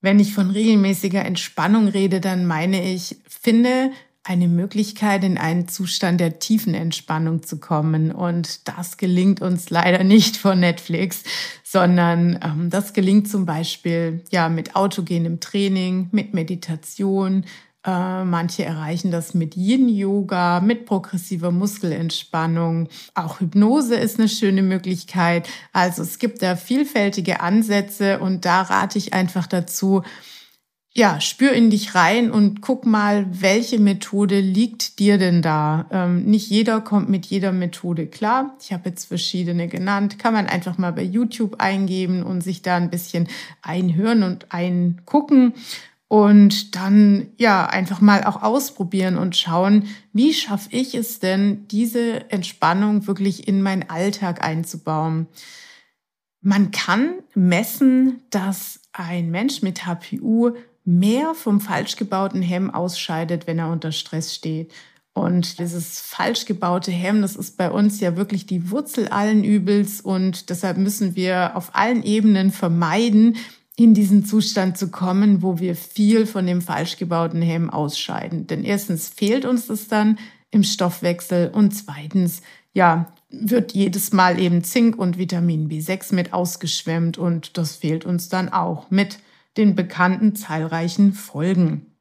Wenn 0.00 0.20
ich 0.20 0.34
von 0.34 0.50
regelmäßiger 0.50 1.24
Entspannung 1.24 1.88
rede, 1.88 2.20
dann 2.20 2.46
meine 2.46 2.82
ich, 2.92 3.16
finde 3.28 3.90
eine 4.26 4.48
Möglichkeit, 4.48 5.22
in 5.22 5.38
einen 5.38 5.68
Zustand 5.68 6.20
der 6.20 6.40
tiefen 6.40 6.74
Entspannung 6.74 7.44
zu 7.44 7.58
kommen. 7.58 8.10
Und 8.10 8.66
das 8.66 8.96
gelingt 8.96 9.40
uns 9.40 9.70
leider 9.70 10.02
nicht 10.02 10.36
von 10.36 10.58
Netflix, 10.58 11.22
sondern 11.62 12.38
ähm, 12.42 12.70
das 12.70 12.92
gelingt 12.92 13.28
zum 13.28 13.46
Beispiel 13.46 14.24
ja 14.30 14.48
mit 14.48 14.74
autogenem 14.74 15.38
Training, 15.38 16.08
mit 16.10 16.34
Meditation. 16.34 17.44
Äh, 17.84 18.24
manche 18.24 18.64
erreichen 18.64 19.12
das 19.12 19.32
mit 19.32 19.56
Yin-Yoga, 19.56 20.58
mit 20.58 20.86
progressiver 20.86 21.52
Muskelentspannung. 21.52 22.88
Auch 23.14 23.38
Hypnose 23.38 23.94
ist 23.94 24.18
eine 24.18 24.28
schöne 24.28 24.62
Möglichkeit. 24.62 25.48
Also 25.72 26.02
es 26.02 26.18
gibt 26.18 26.42
da 26.42 26.56
vielfältige 26.56 27.40
Ansätze 27.40 28.18
und 28.18 28.44
da 28.44 28.62
rate 28.62 28.98
ich 28.98 29.12
einfach 29.12 29.46
dazu, 29.46 30.02
ja, 30.96 31.20
spür 31.20 31.52
in 31.52 31.68
dich 31.68 31.94
rein 31.94 32.30
und 32.30 32.62
guck 32.62 32.86
mal, 32.86 33.26
welche 33.30 33.78
Methode 33.78 34.40
liegt 34.40 34.98
dir 34.98 35.18
denn 35.18 35.42
da. 35.42 35.84
Ähm, 35.90 36.24
nicht 36.24 36.48
jeder 36.48 36.80
kommt 36.80 37.10
mit 37.10 37.26
jeder 37.26 37.52
Methode 37.52 38.06
klar. 38.06 38.56
Ich 38.62 38.72
habe 38.72 38.88
jetzt 38.88 39.04
verschiedene 39.04 39.68
genannt. 39.68 40.18
Kann 40.18 40.32
man 40.32 40.46
einfach 40.46 40.78
mal 40.78 40.94
bei 40.94 41.02
YouTube 41.02 41.56
eingeben 41.60 42.22
und 42.22 42.40
sich 42.40 42.62
da 42.62 42.76
ein 42.76 42.88
bisschen 42.88 43.28
einhören 43.60 44.22
und 44.22 44.52
eingucken 44.52 45.52
und 46.08 46.74
dann 46.74 47.28
ja 47.36 47.66
einfach 47.66 48.00
mal 48.00 48.24
auch 48.24 48.42
ausprobieren 48.42 49.18
und 49.18 49.36
schauen, 49.36 49.88
wie 50.14 50.32
schaffe 50.32 50.70
ich 50.70 50.94
es 50.94 51.18
denn, 51.18 51.68
diese 51.68 52.30
Entspannung 52.30 53.06
wirklich 53.06 53.46
in 53.46 53.60
meinen 53.60 53.90
Alltag 53.90 54.42
einzubauen. 54.42 55.26
Man 56.40 56.70
kann 56.70 57.16
messen, 57.34 58.20
dass 58.30 58.80
ein 58.94 59.30
Mensch 59.30 59.60
mit 59.60 59.84
HPU 59.84 60.54
mehr 60.86 61.34
vom 61.34 61.60
falsch 61.60 61.96
gebauten 61.96 62.40
Hemm 62.40 62.70
ausscheidet, 62.70 63.46
wenn 63.46 63.58
er 63.58 63.70
unter 63.70 63.92
Stress 63.92 64.34
steht. 64.34 64.72
Und 65.12 65.58
dieses 65.58 66.00
falsch 66.00 66.44
gebaute 66.44 66.90
Hemm, 66.90 67.22
das 67.22 67.36
ist 67.36 67.56
bei 67.56 67.70
uns 67.70 68.00
ja 68.00 68.16
wirklich 68.16 68.46
die 68.46 68.70
Wurzel 68.70 69.08
allen 69.08 69.44
Übels 69.44 70.00
und 70.00 70.50
deshalb 70.50 70.76
müssen 70.76 71.16
wir 71.16 71.56
auf 71.56 71.74
allen 71.74 72.02
Ebenen 72.02 72.52
vermeiden, 72.52 73.36
in 73.76 73.94
diesen 73.94 74.24
Zustand 74.24 74.78
zu 74.78 74.90
kommen, 74.90 75.42
wo 75.42 75.58
wir 75.58 75.74
viel 75.74 76.26
von 76.26 76.46
dem 76.46 76.62
falsch 76.62 76.96
gebauten 76.96 77.42
Hemm 77.42 77.68
ausscheiden. 77.68 78.46
Denn 78.46 78.64
erstens 78.64 79.08
fehlt 79.08 79.44
uns 79.44 79.66
das 79.66 79.88
dann 79.88 80.18
im 80.50 80.62
Stoffwechsel 80.62 81.50
und 81.52 81.72
zweitens, 81.72 82.42
ja, 82.72 83.12
wird 83.28 83.72
jedes 83.72 84.12
Mal 84.12 84.38
eben 84.38 84.64
Zink 84.64 84.96
und 84.98 85.18
Vitamin 85.18 85.68
B6 85.68 86.14
mit 86.14 86.32
ausgeschwemmt 86.32 87.18
und 87.18 87.58
das 87.58 87.76
fehlt 87.76 88.04
uns 88.04 88.28
dann 88.28 88.50
auch 88.50 88.90
mit 88.90 89.18
den 89.56 89.74
bekannten 89.74 90.34
zahlreichen 90.34 91.12
Folgen. 91.12 91.96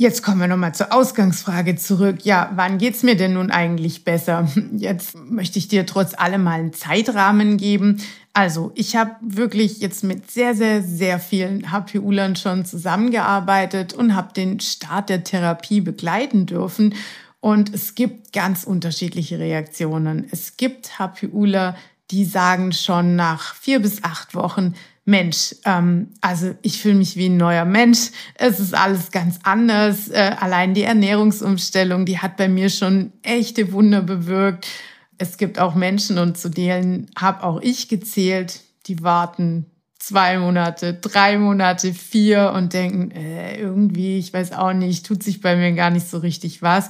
Jetzt 0.00 0.22
kommen 0.22 0.40
wir 0.40 0.46
nochmal 0.46 0.76
zur 0.76 0.92
Ausgangsfrage 0.92 1.74
zurück. 1.74 2.18
Ja, 2.22 2.52
wann 2.54 2.78
geht's 2.78 3.02
mir 3.02 3.16
denn 3.16 3.32
nun 3.32 3.50
eigentlich 3.50 4.04
besser? 4.04 4.46
Jetzt 4.76 5.16
möchte 5.16 5.58
ich 5.58 5.66
dir 5.66 5.86
trotz 5.86 6.14
allem 6.14 6.44
mal 6.44 6.60
einen 6.60 6.72
Zeitrahmen 6.72 7.56
geben. 7.56 8.00
Also, 8.32 8.70
ich 8.76 8.94
habe 8.94 9.16
wirklich 9.20 9.80
jetzt 9.80 10.04
mit 10.04 10.30
sehr, 10.30 10.54
sehr, 10.54 10.84
sehr 10.84 11.18
vielen 11.18 11.72
HPU-Lern 11.72 12.36
schon 12.36 12.64
zusammengearbeitet 12.64 13.92
und 13.92 14.14
habe 14.14 14.32
den 14.32 14.60
Start 14.60 15.08
der 15.08 15.24
Therapie 15.24 15.80
begleiten 15.80 16.46
dürfen. 16.46 16.94
Und 17.40 17.74
es 17.74 17.96
gibt 17.96 18.32
ganz 18.32 18.62
unterschiedliche 18.62 19.40
Reaktionen. 19.40 20.28
Es 20.30 20.56
gibt 20.56 21.00
HPUler, 21.00 21.74
die 22.12 22.24
sagen 22.24 22.72
schon 22.72 23.16
nach 23.16 23.56
vier 23.56 23.80
bis 23.80 24.04
acht 24.04 24.36
Wochen, 24.36 24.74
Mensch, 25.08 25.54
ähm, 25.64 26.08
also 26.20 26.54
ich 26.60 26.82
fühle 26.82 26.96
mich 26.96 27.16
wie 27.16 27.30
ein 27.30 27.38
neuer 27.38 27.64
Mensch. 27.64 28.10
Es 28.34 28.60
ist 28.60 28.74
alles 28.74 29.10
ganz 29.10 29.38
anders. 29.42 30.08
Äh, 30.08 30.36
allein 30.38 30.74
die 30.74 30.82
Ernährungsumstellung, 30.82 32.04
die 32.04 32.18
hat 32.18 32.36
bei 32.36 32.46
mir 32.46 32.68
schon 32.68 33.14
echte 33.22 33.72
Wunder 33.72 34.02
bewirkt. 34.02 34.68
Es 35.16 35.38
gibt 35.38 35.58
auch 35.58 35.74
Menschen 35.74 36.18
und 36.18 36.36
zu 36.36 36.50
denen 36.50 37.10
habe 37.16 37.42
auch 37.42 37.62
ich 37.62 37.88
gezählt, 37.88 38.60
die 38.86 39.02
warten 39.02 39.64
zwei 39.98 40.38
Monate, 40.38 40.92
drei 40.92 41.38
Monate, 41.38 41.94
vier 41.94 42.52
und 42.54 42.74
denken, 42.74 43.10
äh, 43.10 43.58
irgendwie, 43.58 44.18
ich 44.18 44.34
weiß 44.34 44.52
auch 44.52 44.74
nicht, 44.74 45.06
tut 45.06 45.22
sich 45.22 45.40
bei 45.40 45.56
mir 45.56 45.72
gar 45.72 45.88
nicht 45.88 46.06
so 46.06 46.18
richtig 46.18 46.60
was. 46.60 46.88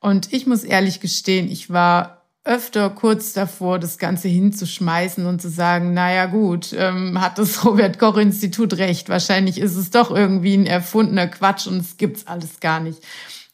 Und 0.00 0.32
ich 0.32 0.44
muss 0.44 0.64
ehrlich 0.64 0.98
gestehen, 0.98 1.48
ich 1.48 1.70
war 1.70 2.19
öfter 2.44 2.90
kurz 2.90 3.32
davor, 3.32 3.78
das 3.78 3.98
Ganze 3.98 4.28
hinzuschmeißen 4.28 5.26
und 5.26 5.42
zu 5.42 5.50
sagen, 5.50 5.92
naja 5.92 6.26
gut, 6.26 6.74
ähm, 6.76 7.20
hat 7.20 7.38
das 7.38 7.64
Robert 7.64 7.98
Koch 7.98 8.16
Institut 8.16 8.78
recht. 8.78 9.08
Wahrscheinlich 9.08 9.58
ist 9.58 9.76
es 9.76 9.90
doch 9.90 10.10
irgendwie 10.10 10.54
ein 10.54 10.66
erfundener 10.66 11.28
Quatsch 11.28 11.66
und 11.66 11.78
es 11.78 11.96
gibt's 11.96 12.26
alles 12.26 12.60
gar 12.60 12.80
nicht. 12.80 13.02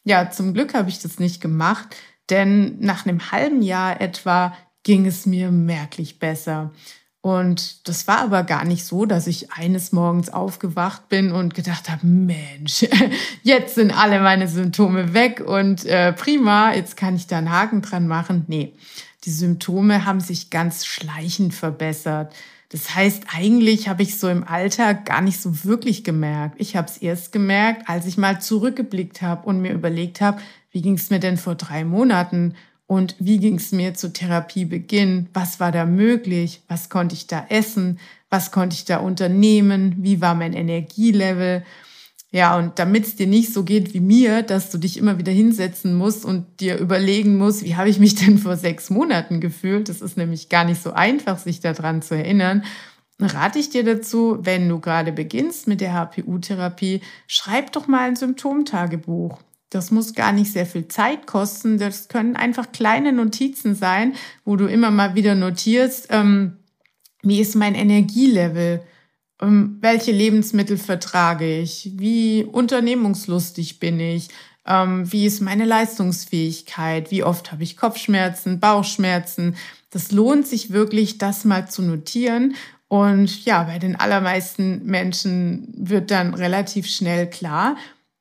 Ja, 0.04 0.30
zum 0.30 0.54
Glück 0.54 0.74
habe 0.74 0.88
ich 0.88 1.00
das 1.00 1.18
nicht 1.18 1.40
gemacht, 1.40 1.96
denn 2.30 2.78
nach 2.78 3.06
einem 3.06 3.32
halben 3.32 3.60
Jahr 3.60 4.00
etwa 4.00 4.56
ging 4.84 5.04
es 5.04 5.26
mir 5.26 5.50
merklich 5.50 6.20
besser. 6.20 6.70
Und 7.26 7.88
das 7.88 8.06
war 8.06 8.18
aber 8.18 8.44
gar 8.44 8.64
nicht 8.64 8.84
so, 8.84 9.04
dass 9.04 9.26
ich 9.26 9.50
eines 9.50 9.90
Morgens 9.90 10.28
aufgewacht 10.32 11.08
bin 11.08 11.32
und 11.32 11.54
gedacht 11.54 11.90
habe, 11.90 12.06
Mensch, 12.06 12.86
jetzt 13.42 13.74
sind 13.74 13.90
alle 13.90 14.20
meine 14.20 14.46
Symptome 14.46 15.12
weg 15.12 15.42
und 15.44 15.84
äh, 15.86 16.12
prima, 16.12 16.72
jetzt 16.72 16.96
kann 16.96 17.16
ich 17.16 17.26
da 17.26 17.38
einen 17.38 17.50
Haken 17.50 17.82
dran 17.82 18.06
machen. 18.06 18.44
Nee, 18.46 18.74
die 19.24 19.32
Symptome 19.32 20.04
haben 20.04 20.20
sich 20.20 20.50
ganz 20.50 20.86
schleichend 20.86 21.52
verbessert. 21.52 22.32
Das 22.68 22.94
heißt, 22.94 23.24
eigentlich 23.34 23.88
habe 23.88 24.04
ich 24.04 24.20
so 24.20 24.28
im 24.28 24.46
Alltag 24.46 25.04
gar 25.04 25.20
nicht 25.20 25.40
so 25.40 25.64
wirklich 25.64 26.04
gemerkt. 26.04 26.54
Ich 26.60 26.76
habe 26.76 26.86
es 26.86 26.96
erst 26.96 27.32
gemerkt, 27.32 27.88
als 27.88 28.06
ich 28.06 28.16
mal 28.16 28.40
zurückgeblickt 28.40 29.20
habe 29.20 29.48
und 29.48 29.60
mir 29.60 29.72
überlegt 29.72 30.20
habe, 30.20 30.40
wie 30.70 30.80
ging 30.80 30.94
es 30.94 31.10
mir 31.10 31.18
denn 31.18 31.38
vor 31.38 31.56
drei 31.56 31.84
Monaten 31.84 32.54
und 32.86 33.16
wie 33.18 33.38
ging 33.38 33.56
es 33.56 33.72
mir 33.72 33.94
zu 33.94 34.12
Therapiebeginn? 34.12 35.28
Was 35.32 35.58
war 35.58 35.72
da 35.72 35.84
möglich? 35.84 36.62
Was 36.68 36.88
konnte 36.88 37.14
ich 37.14 37.26
da 37.26 37.46
essen? 37.48 37.98
Was 38.30 38.52
konnte 38.52 38.74
ich 38.74 38.84
da 38.84 38.98
unternehmen? 38.98 39.96
Wie 39.98 40.20
war 40.20 40.34
mein 40.34 40.52
Energielevel? 40.52 41.64
Ja, 42.30 42.56
und 42.56 42.78
damit 42.78 43.06
es 43.06 43.16
dir 43.16 43.26
nicht 43.26 43.52
so 43.52 43.64
geht 43.64 43.94
wie 43.94 44.00
mir, 44.00 44.42
dass 44.42 44.70
du 44.70 44.78
dich 44.78 44.98
immer 44.98 45.18
wieder 45.18 45.32
hinsetzen 45.32 45.94
musst 45.94 46.24
und 46.24 46.60
dir 46.60 46.76
überlegen 46.78 47.38
musst, 47.38 47.64
wie 47.64 47.76
habe 47.76 47.88
ich 47.88 47.98
mich 47.98 48.14
denn 48.26 48.38
vor 48.38 48.56
sechs 48.56 48.90
Monaten 48.90 49.40
gefühlt? 49.40 49.88
Das 49.88 50.00
ist 50.00 50.16
nämlich 50.16 50.48
gar 50.48 50.64
nicht 50.64 50.82
so 50.82 50.92
einfach, 50.92 51.38
sich 51.38 51.60
daran 51.60 52.02
zu 52.02 52.14
erinnern. 52.14 52.62
Rate 53.18 53.58
ich 53.58 53.70
dir 53.70 53.82
dazu, 53.82 54.38
wenn 54.42 54.68
du 54.68 54.78
gerade 54.78 55.12
beginnst 55.12 55.66
mit 55.66 55.80
der 55.80 55.94
HPU-Therapie, 55.94 57.00
schreib 57.26 57.72
doch 57.72 57.86
mal 57.88 58.08
ein 58.08 58.16
Symptomtagebuch. 58.16 59.40
Das 59.70 59.90
muss 59.90 60.14
gar 60.14 60.32
nicht 60.32 60.52
sehr 60.52 60.66
viel 60.66 60.88
Zeit 60.88 61.26
kosten. 61.26 61.78
Das 61.78 62.08
können 62.08 62.36
einfach 62.36 62.72
kleine 62.72 63.12
Notizen 63.12 63.74
sein, 63.74 64.14
wo 64.44 64.56
du 64.56 64.66
immer 64.66 64.90
mal 64.90 65.14
wieder 65.14 65.34
notierst, 65.34 66.08
ähm, 66.10 66.58
wie 67.22 67.40
ist 67.40 67.56
mein 67.56 67.74
Energielevel? 67.74 68.82
Ähm, 69.42 69.78
welche 69.80 70.12
Lebensmittel 70.12 70.78
vertrage 70.78 71.60
ich? 71.60 71.90
Wie 71.96 72.44
unternehmungslustig 72.44 73.80
bin 73.80 73.98
ich? 73.98 74.28
Ähm, 74.64 75.10
wie 75.12 75.26
ist 75.26 75.40
meine 75.40 75.64
Leistungsfähigkeit? 75.64 77.10
Wie 77.10 77.24
oft 77.24 77.52
habe 77.52 77.64
ich 77.64 77.76
Kopfschmerzen, 77.76 78.60
Bauchschmerzen? 78.60 79.56
Das 79.90 80.12
lohnt 80.12 80.46
sich 80.46 80.70
wirklich, 80.70 81.18
das 81.18 81.44
mal 81.44 81.68
zu 81.68 81.82
notieren. 81.82 82.54
Und 82.88 83.44
ja, 83.44 83.64
bei 83.64 83.78
den 83.78 83.96
allermeisten 83.96 84.84
Menschen 84.84 85.74
wird 85.76 86.10
dann 86.10 86.34
relativ 86.34 86.86
schnell 86.86 87.28
klar, 87.28 87.76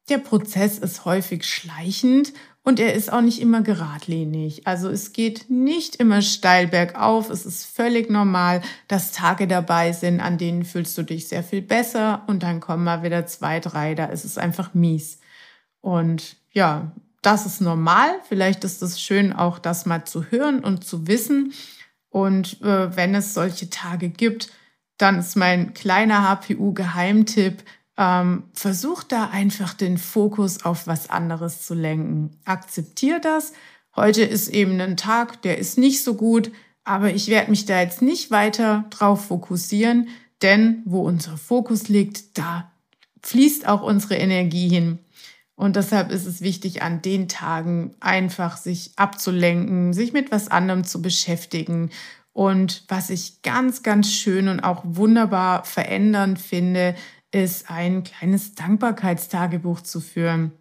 der 0.09 0.19
Prozess 0.19 0.77
ist 0.77 1.05
häufig 1.05 1.45
schleichend 1.45 2.33
und 2.63 2.79
er 2.79 2.93
ist 2.93 3.11
auch 3.13 3.21
nicht 3.21 3.41
immer 3.41 3.61
geradlinig. 3.61 4.65
Also 4.67 4.89
es 4.89 5.13
geht 5.13 5.49
nicht 5.49 5.97
immer 5.97 6.21
steil 6.21 6.67
bergauf. 6.67 7.29
Es 7.29 7.45
ist 7.45 7.65
völlig 7.65 8.09
normal, 8.09 8.61
dass 8.87 9.11
Tage 9.11 9.47
dabei 9.47 9.91
sind, 9.93 10.19
an 10.19 10.37
denen 10.37 10.65
fühlst 10.65 10.97
du 10.97 11.03
dich 11.03 11.27
sehr 11.27 11.43
viel 11.43 11.61
besser 11.61 12.23
und 12.27 12.43
dann 12.43 12.59
kommen 12.59 12.83
mal 12.83 13.03
wieder 13.03 13.25
zwei, 13.27 13.59
drei, 13.59 13.93
da 13.93 14.05
ist 14.05 14.25
es 14.25 14.37
einfach 14.37 14.73
mies. 14.73 15.19
Und 15.81 16.37
ja, 16.51 16.91
das 17.21 17.45
ist 17.45 17.61
normal. 17.61 18.09
Vielleicht 18.27 18.63
ist 18.63 18.81
es 18.81 18.99
schön, 19.01 19.33
auch 19.33 19.59
das 19.59 19.85
mal 19.85 20.05
zu 20.05 20.25
hören 20.31 20.63
und 20.63 20.83
zu 20.83 21.07
wissen. 21.07 21.53
Und 22.09 22.61
äh, 22.61 22.95
wenn 22.95 23.13
es 23.13 23.33
solche 23.33 23.69
Tage 23.69 24.09
gibt, 24.09 24.51
dann 24.97 25.19
ist 25.19 25.35
mein 25.35 25.73
kleiner 25.73 26.23
HPU-Geheimtipp, 26.23 27.63
ähm, 27.97 28.43
versuch 28.53 29.03
da 29.03 29.29
einfach 29.29 29.73
den 29.73 29.97
Fokus 29.97 30.65
auf 30.65 30.87
was 30.87 31.09
anderes 31.09 31.65
zu 31.65 31.73
lenken. 31.73 32.37
Akzeptier 32.45 33.19
das. 33.19 33.53
Heute 33.95 34.23
ist 34.23 34.49
eben 34.49 34.79
ein 34.81 34.97
Tag, 34.97 35.41
der 35.43 35.57
ist 35.57 35.77
nicht 35.77 36.03
so 36.03 36.15
gut. 36.15 36.51
Aber 36.83 37.13
ich 37.13 37.27
werde 37.29 37.49
mich 37.49 37.65
da 37.65 37.81
jetzt 37.81 38.01
nicht 38.01 38.29
weiter 38.31 38.85
drauf 38.91 39.25
fokussieren, 39.25 40.09
denn 40.41 40.83
wo 40.85 41.01
unser 41.01 41.35
Fokus 41.35 41.87
liegt, 41.87 42.37
da 42.37 42.71
fließt 43.23 43.67
auch 43.67 43.81
unsere 43.81 44.15
Energie 44.15 44.69
hin. 44.69 44.99
Und 45.55 45.77
deshalb 45.77 46.11
ist 46.11 46.25
es 46.25 46.41
wichtig, 46.41 46.83
an 46.83 47.01
den 47.01 47.27
Tagen 47.27 47.95
einfach 48.01 48.57
sich 48.57 48.91
abzulenken, 48.97 49.93
sich 49.93 50.13
mit 50.13 50.31
was 50.31 50.49
anderem 50.49 50.83
zu 50.83 51.01
beschäftigen. 51.01 51.89
Und 52.33 52.83
was 52.89 53.09
ich 53.09 53.41
ganz, 53.41 53.81
ganz 53.81 54.11
schön 54.11 54.49
und 54.49 54.59
auch 54.59 54.81
wunderbar 54.83 55.63
verändern 55.63 56.35
finde, 56.35 56.93
ist 57.35 57.69
ein 57.69 58.05
kleines 58.05 58.55
Dankbarkeitstagebuch 58.55 59.81
zu 59.81 59.99
führen. 59.99 60.53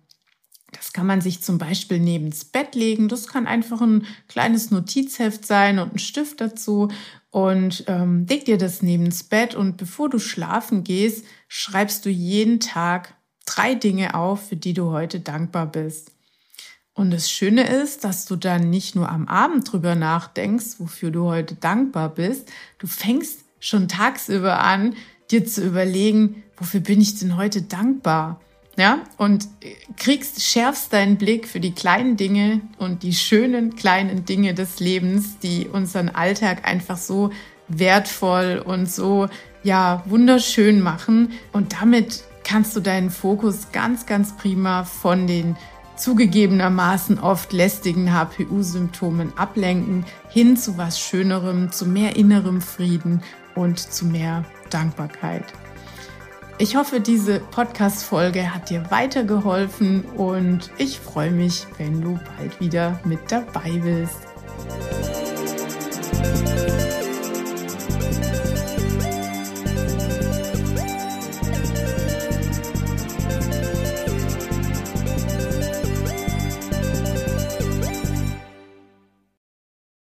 Das 0.72 0.92
kann 0.92 1.06
man 1.06 1.20
sich 1.20 1.40
zum 1.40 1.56
Beispiel 1.56 2.00
neben's 2.00 2.44
Bett 2.44 2.74
legen. 2.74 3.06
Das 3.06 3.28
kann 3.28 3.46
einfach 3.46 3.80
ein 3.80 4.06
kleines 4.26 4.72
Notizheft 4.72 5.46
sein 5.46 5.78
und 5.78 5.94
ein 5.94 5.98
Stift 6.00 6.40
dazu. 6.40 6.88
Und 7.30 7.84
ähm, 7.86 8.26
leg 8.28 8.44
dir 8.44 8.58
das 8.58 8.82
neben's 8.82 9.22
Bett 9.22 9.54
und 9.54 9.76
bevor 9.76 10.10
du 10.10 10.18
schlafen 10.18 10.82
gehst, 10.82 11.24
schreibst 11.46 12.04
du 12.06 12.10
jeden 12.10 12.58
Tag 12.58 13.14
drei 13.46 13.76
Dinge 13.76 14.16
auf, 14.16 14.48
für 14.48 14.56
die 14.56 14.72
du 14.72 14.90
heute 14.90 15.20
dankbar 15.20 15.66
bist. 15.66 16.10
Und 16.92 17.12
das 17.12 17.30
Schöne 17.30 17.68
ist, 17.68 18.02
dass 18.02 18.26
du 18.26 18.34
dann 18.34 18.68
nicht 18.68 18.96
nur 18.96 19.08
am 19.08 19.28
Abend 19.28 19.70
drüber 19.70 19.94
nachdenkst, 19.94 20.78
wofür 20.78 21.12
du 21.12 21.26
heute 21.26 21.54
dankbar 21.54 22.08
bist. 22.08 22.50
Du 22.78 22.88
fängst 22.88 23.44
schon 23.60 23.88
tagsüber 23.88 24.60
an, 24.60 24.94
dir 25.30 25.44
zu 25.44 25.64
überlegen, 25.64 26.42
wofür 26.56 26.80
bin 26.80 27.00
ich 27.00 27.18
denn 27.18 27.36
heute 27.36 27.62
dankbar? 27.62 28.40
Ja, 28.76 28.98
und 29.18 29.46
kriegst, 29.96 30.42
schärfst 30.42 30.92
deinen 30.92 31.16
Blick 31.16 31.46
für 31.46 31.60
die 31.60 31.72
kleinen 31.72 32.16
Dinge 32.16 32.60
und 32.78 33.04
die 33.04 33.12
schönen 33.12 33.76
kleinen 33.76 34.24
Dinge 34.24 34.52
des 34.52 34.80
Lebens, 34.80 35.38
die 35.38 35.68
unseren 35.68 36.08
Alltag 36.08 36.66
einfach 36.66 36.96
so 36.96 37.30
wertvoll 37.68 38.60
und 38.64 38.90
so, 38.90 39.28
ja, 39.62 40.02
wunderschön 40.06 40.80
machen. 40.80 41.32
Und 41.52 41.80
damit 41.80 42.24
kannst 42.42 42.74
du 42.74 42.80
deinen 42.80 43.10
Fokus 43.10 43.70
ganz, 43.72 44.06
ganz 44.06 44.36
prima 44.36 44.82
von 44.84 45.28
den 45.28 45.56
zugegebenermaßen 45.96 47.20
oft 47.20 47.52
lästigen 47.52 48.12
HPU-Symptomen 48.12 49.38
ablenken, 49.38 50.04
hin 50.28 50.56
zu 50.56 50.76
was 50.76 50.98
Schönerem, 50.98 51.70
zu 51.70 51.86
mehr 51.86 52.16
innerem 52.16 52.60
Frieden 52.60 53.22
und 53.54 53.78
zu 53.78 54.06
mehr 54.06 54.44
Dankbarkeit. 54.70 55.44
Ich 56.58 56.76
hoffe, 56.76 57.00
diese 57.00 57.40
Podcast-Folge 57.40 58.54
hat 58.54 58.70
dir 58.70 58.88
weitergeholfen 58.90 60.04
und 60.16 60.70
ich 60.78 61.00
freue 61.00 61.32
mich, 61.32 61.66
wenn 61.78 62.00
du 62.00 62.18
bald 62.38 62.60
wieder 62.60 63.00
mit 63.04 63.20
dabei 63.30 63.70
bist. 63.82 64.20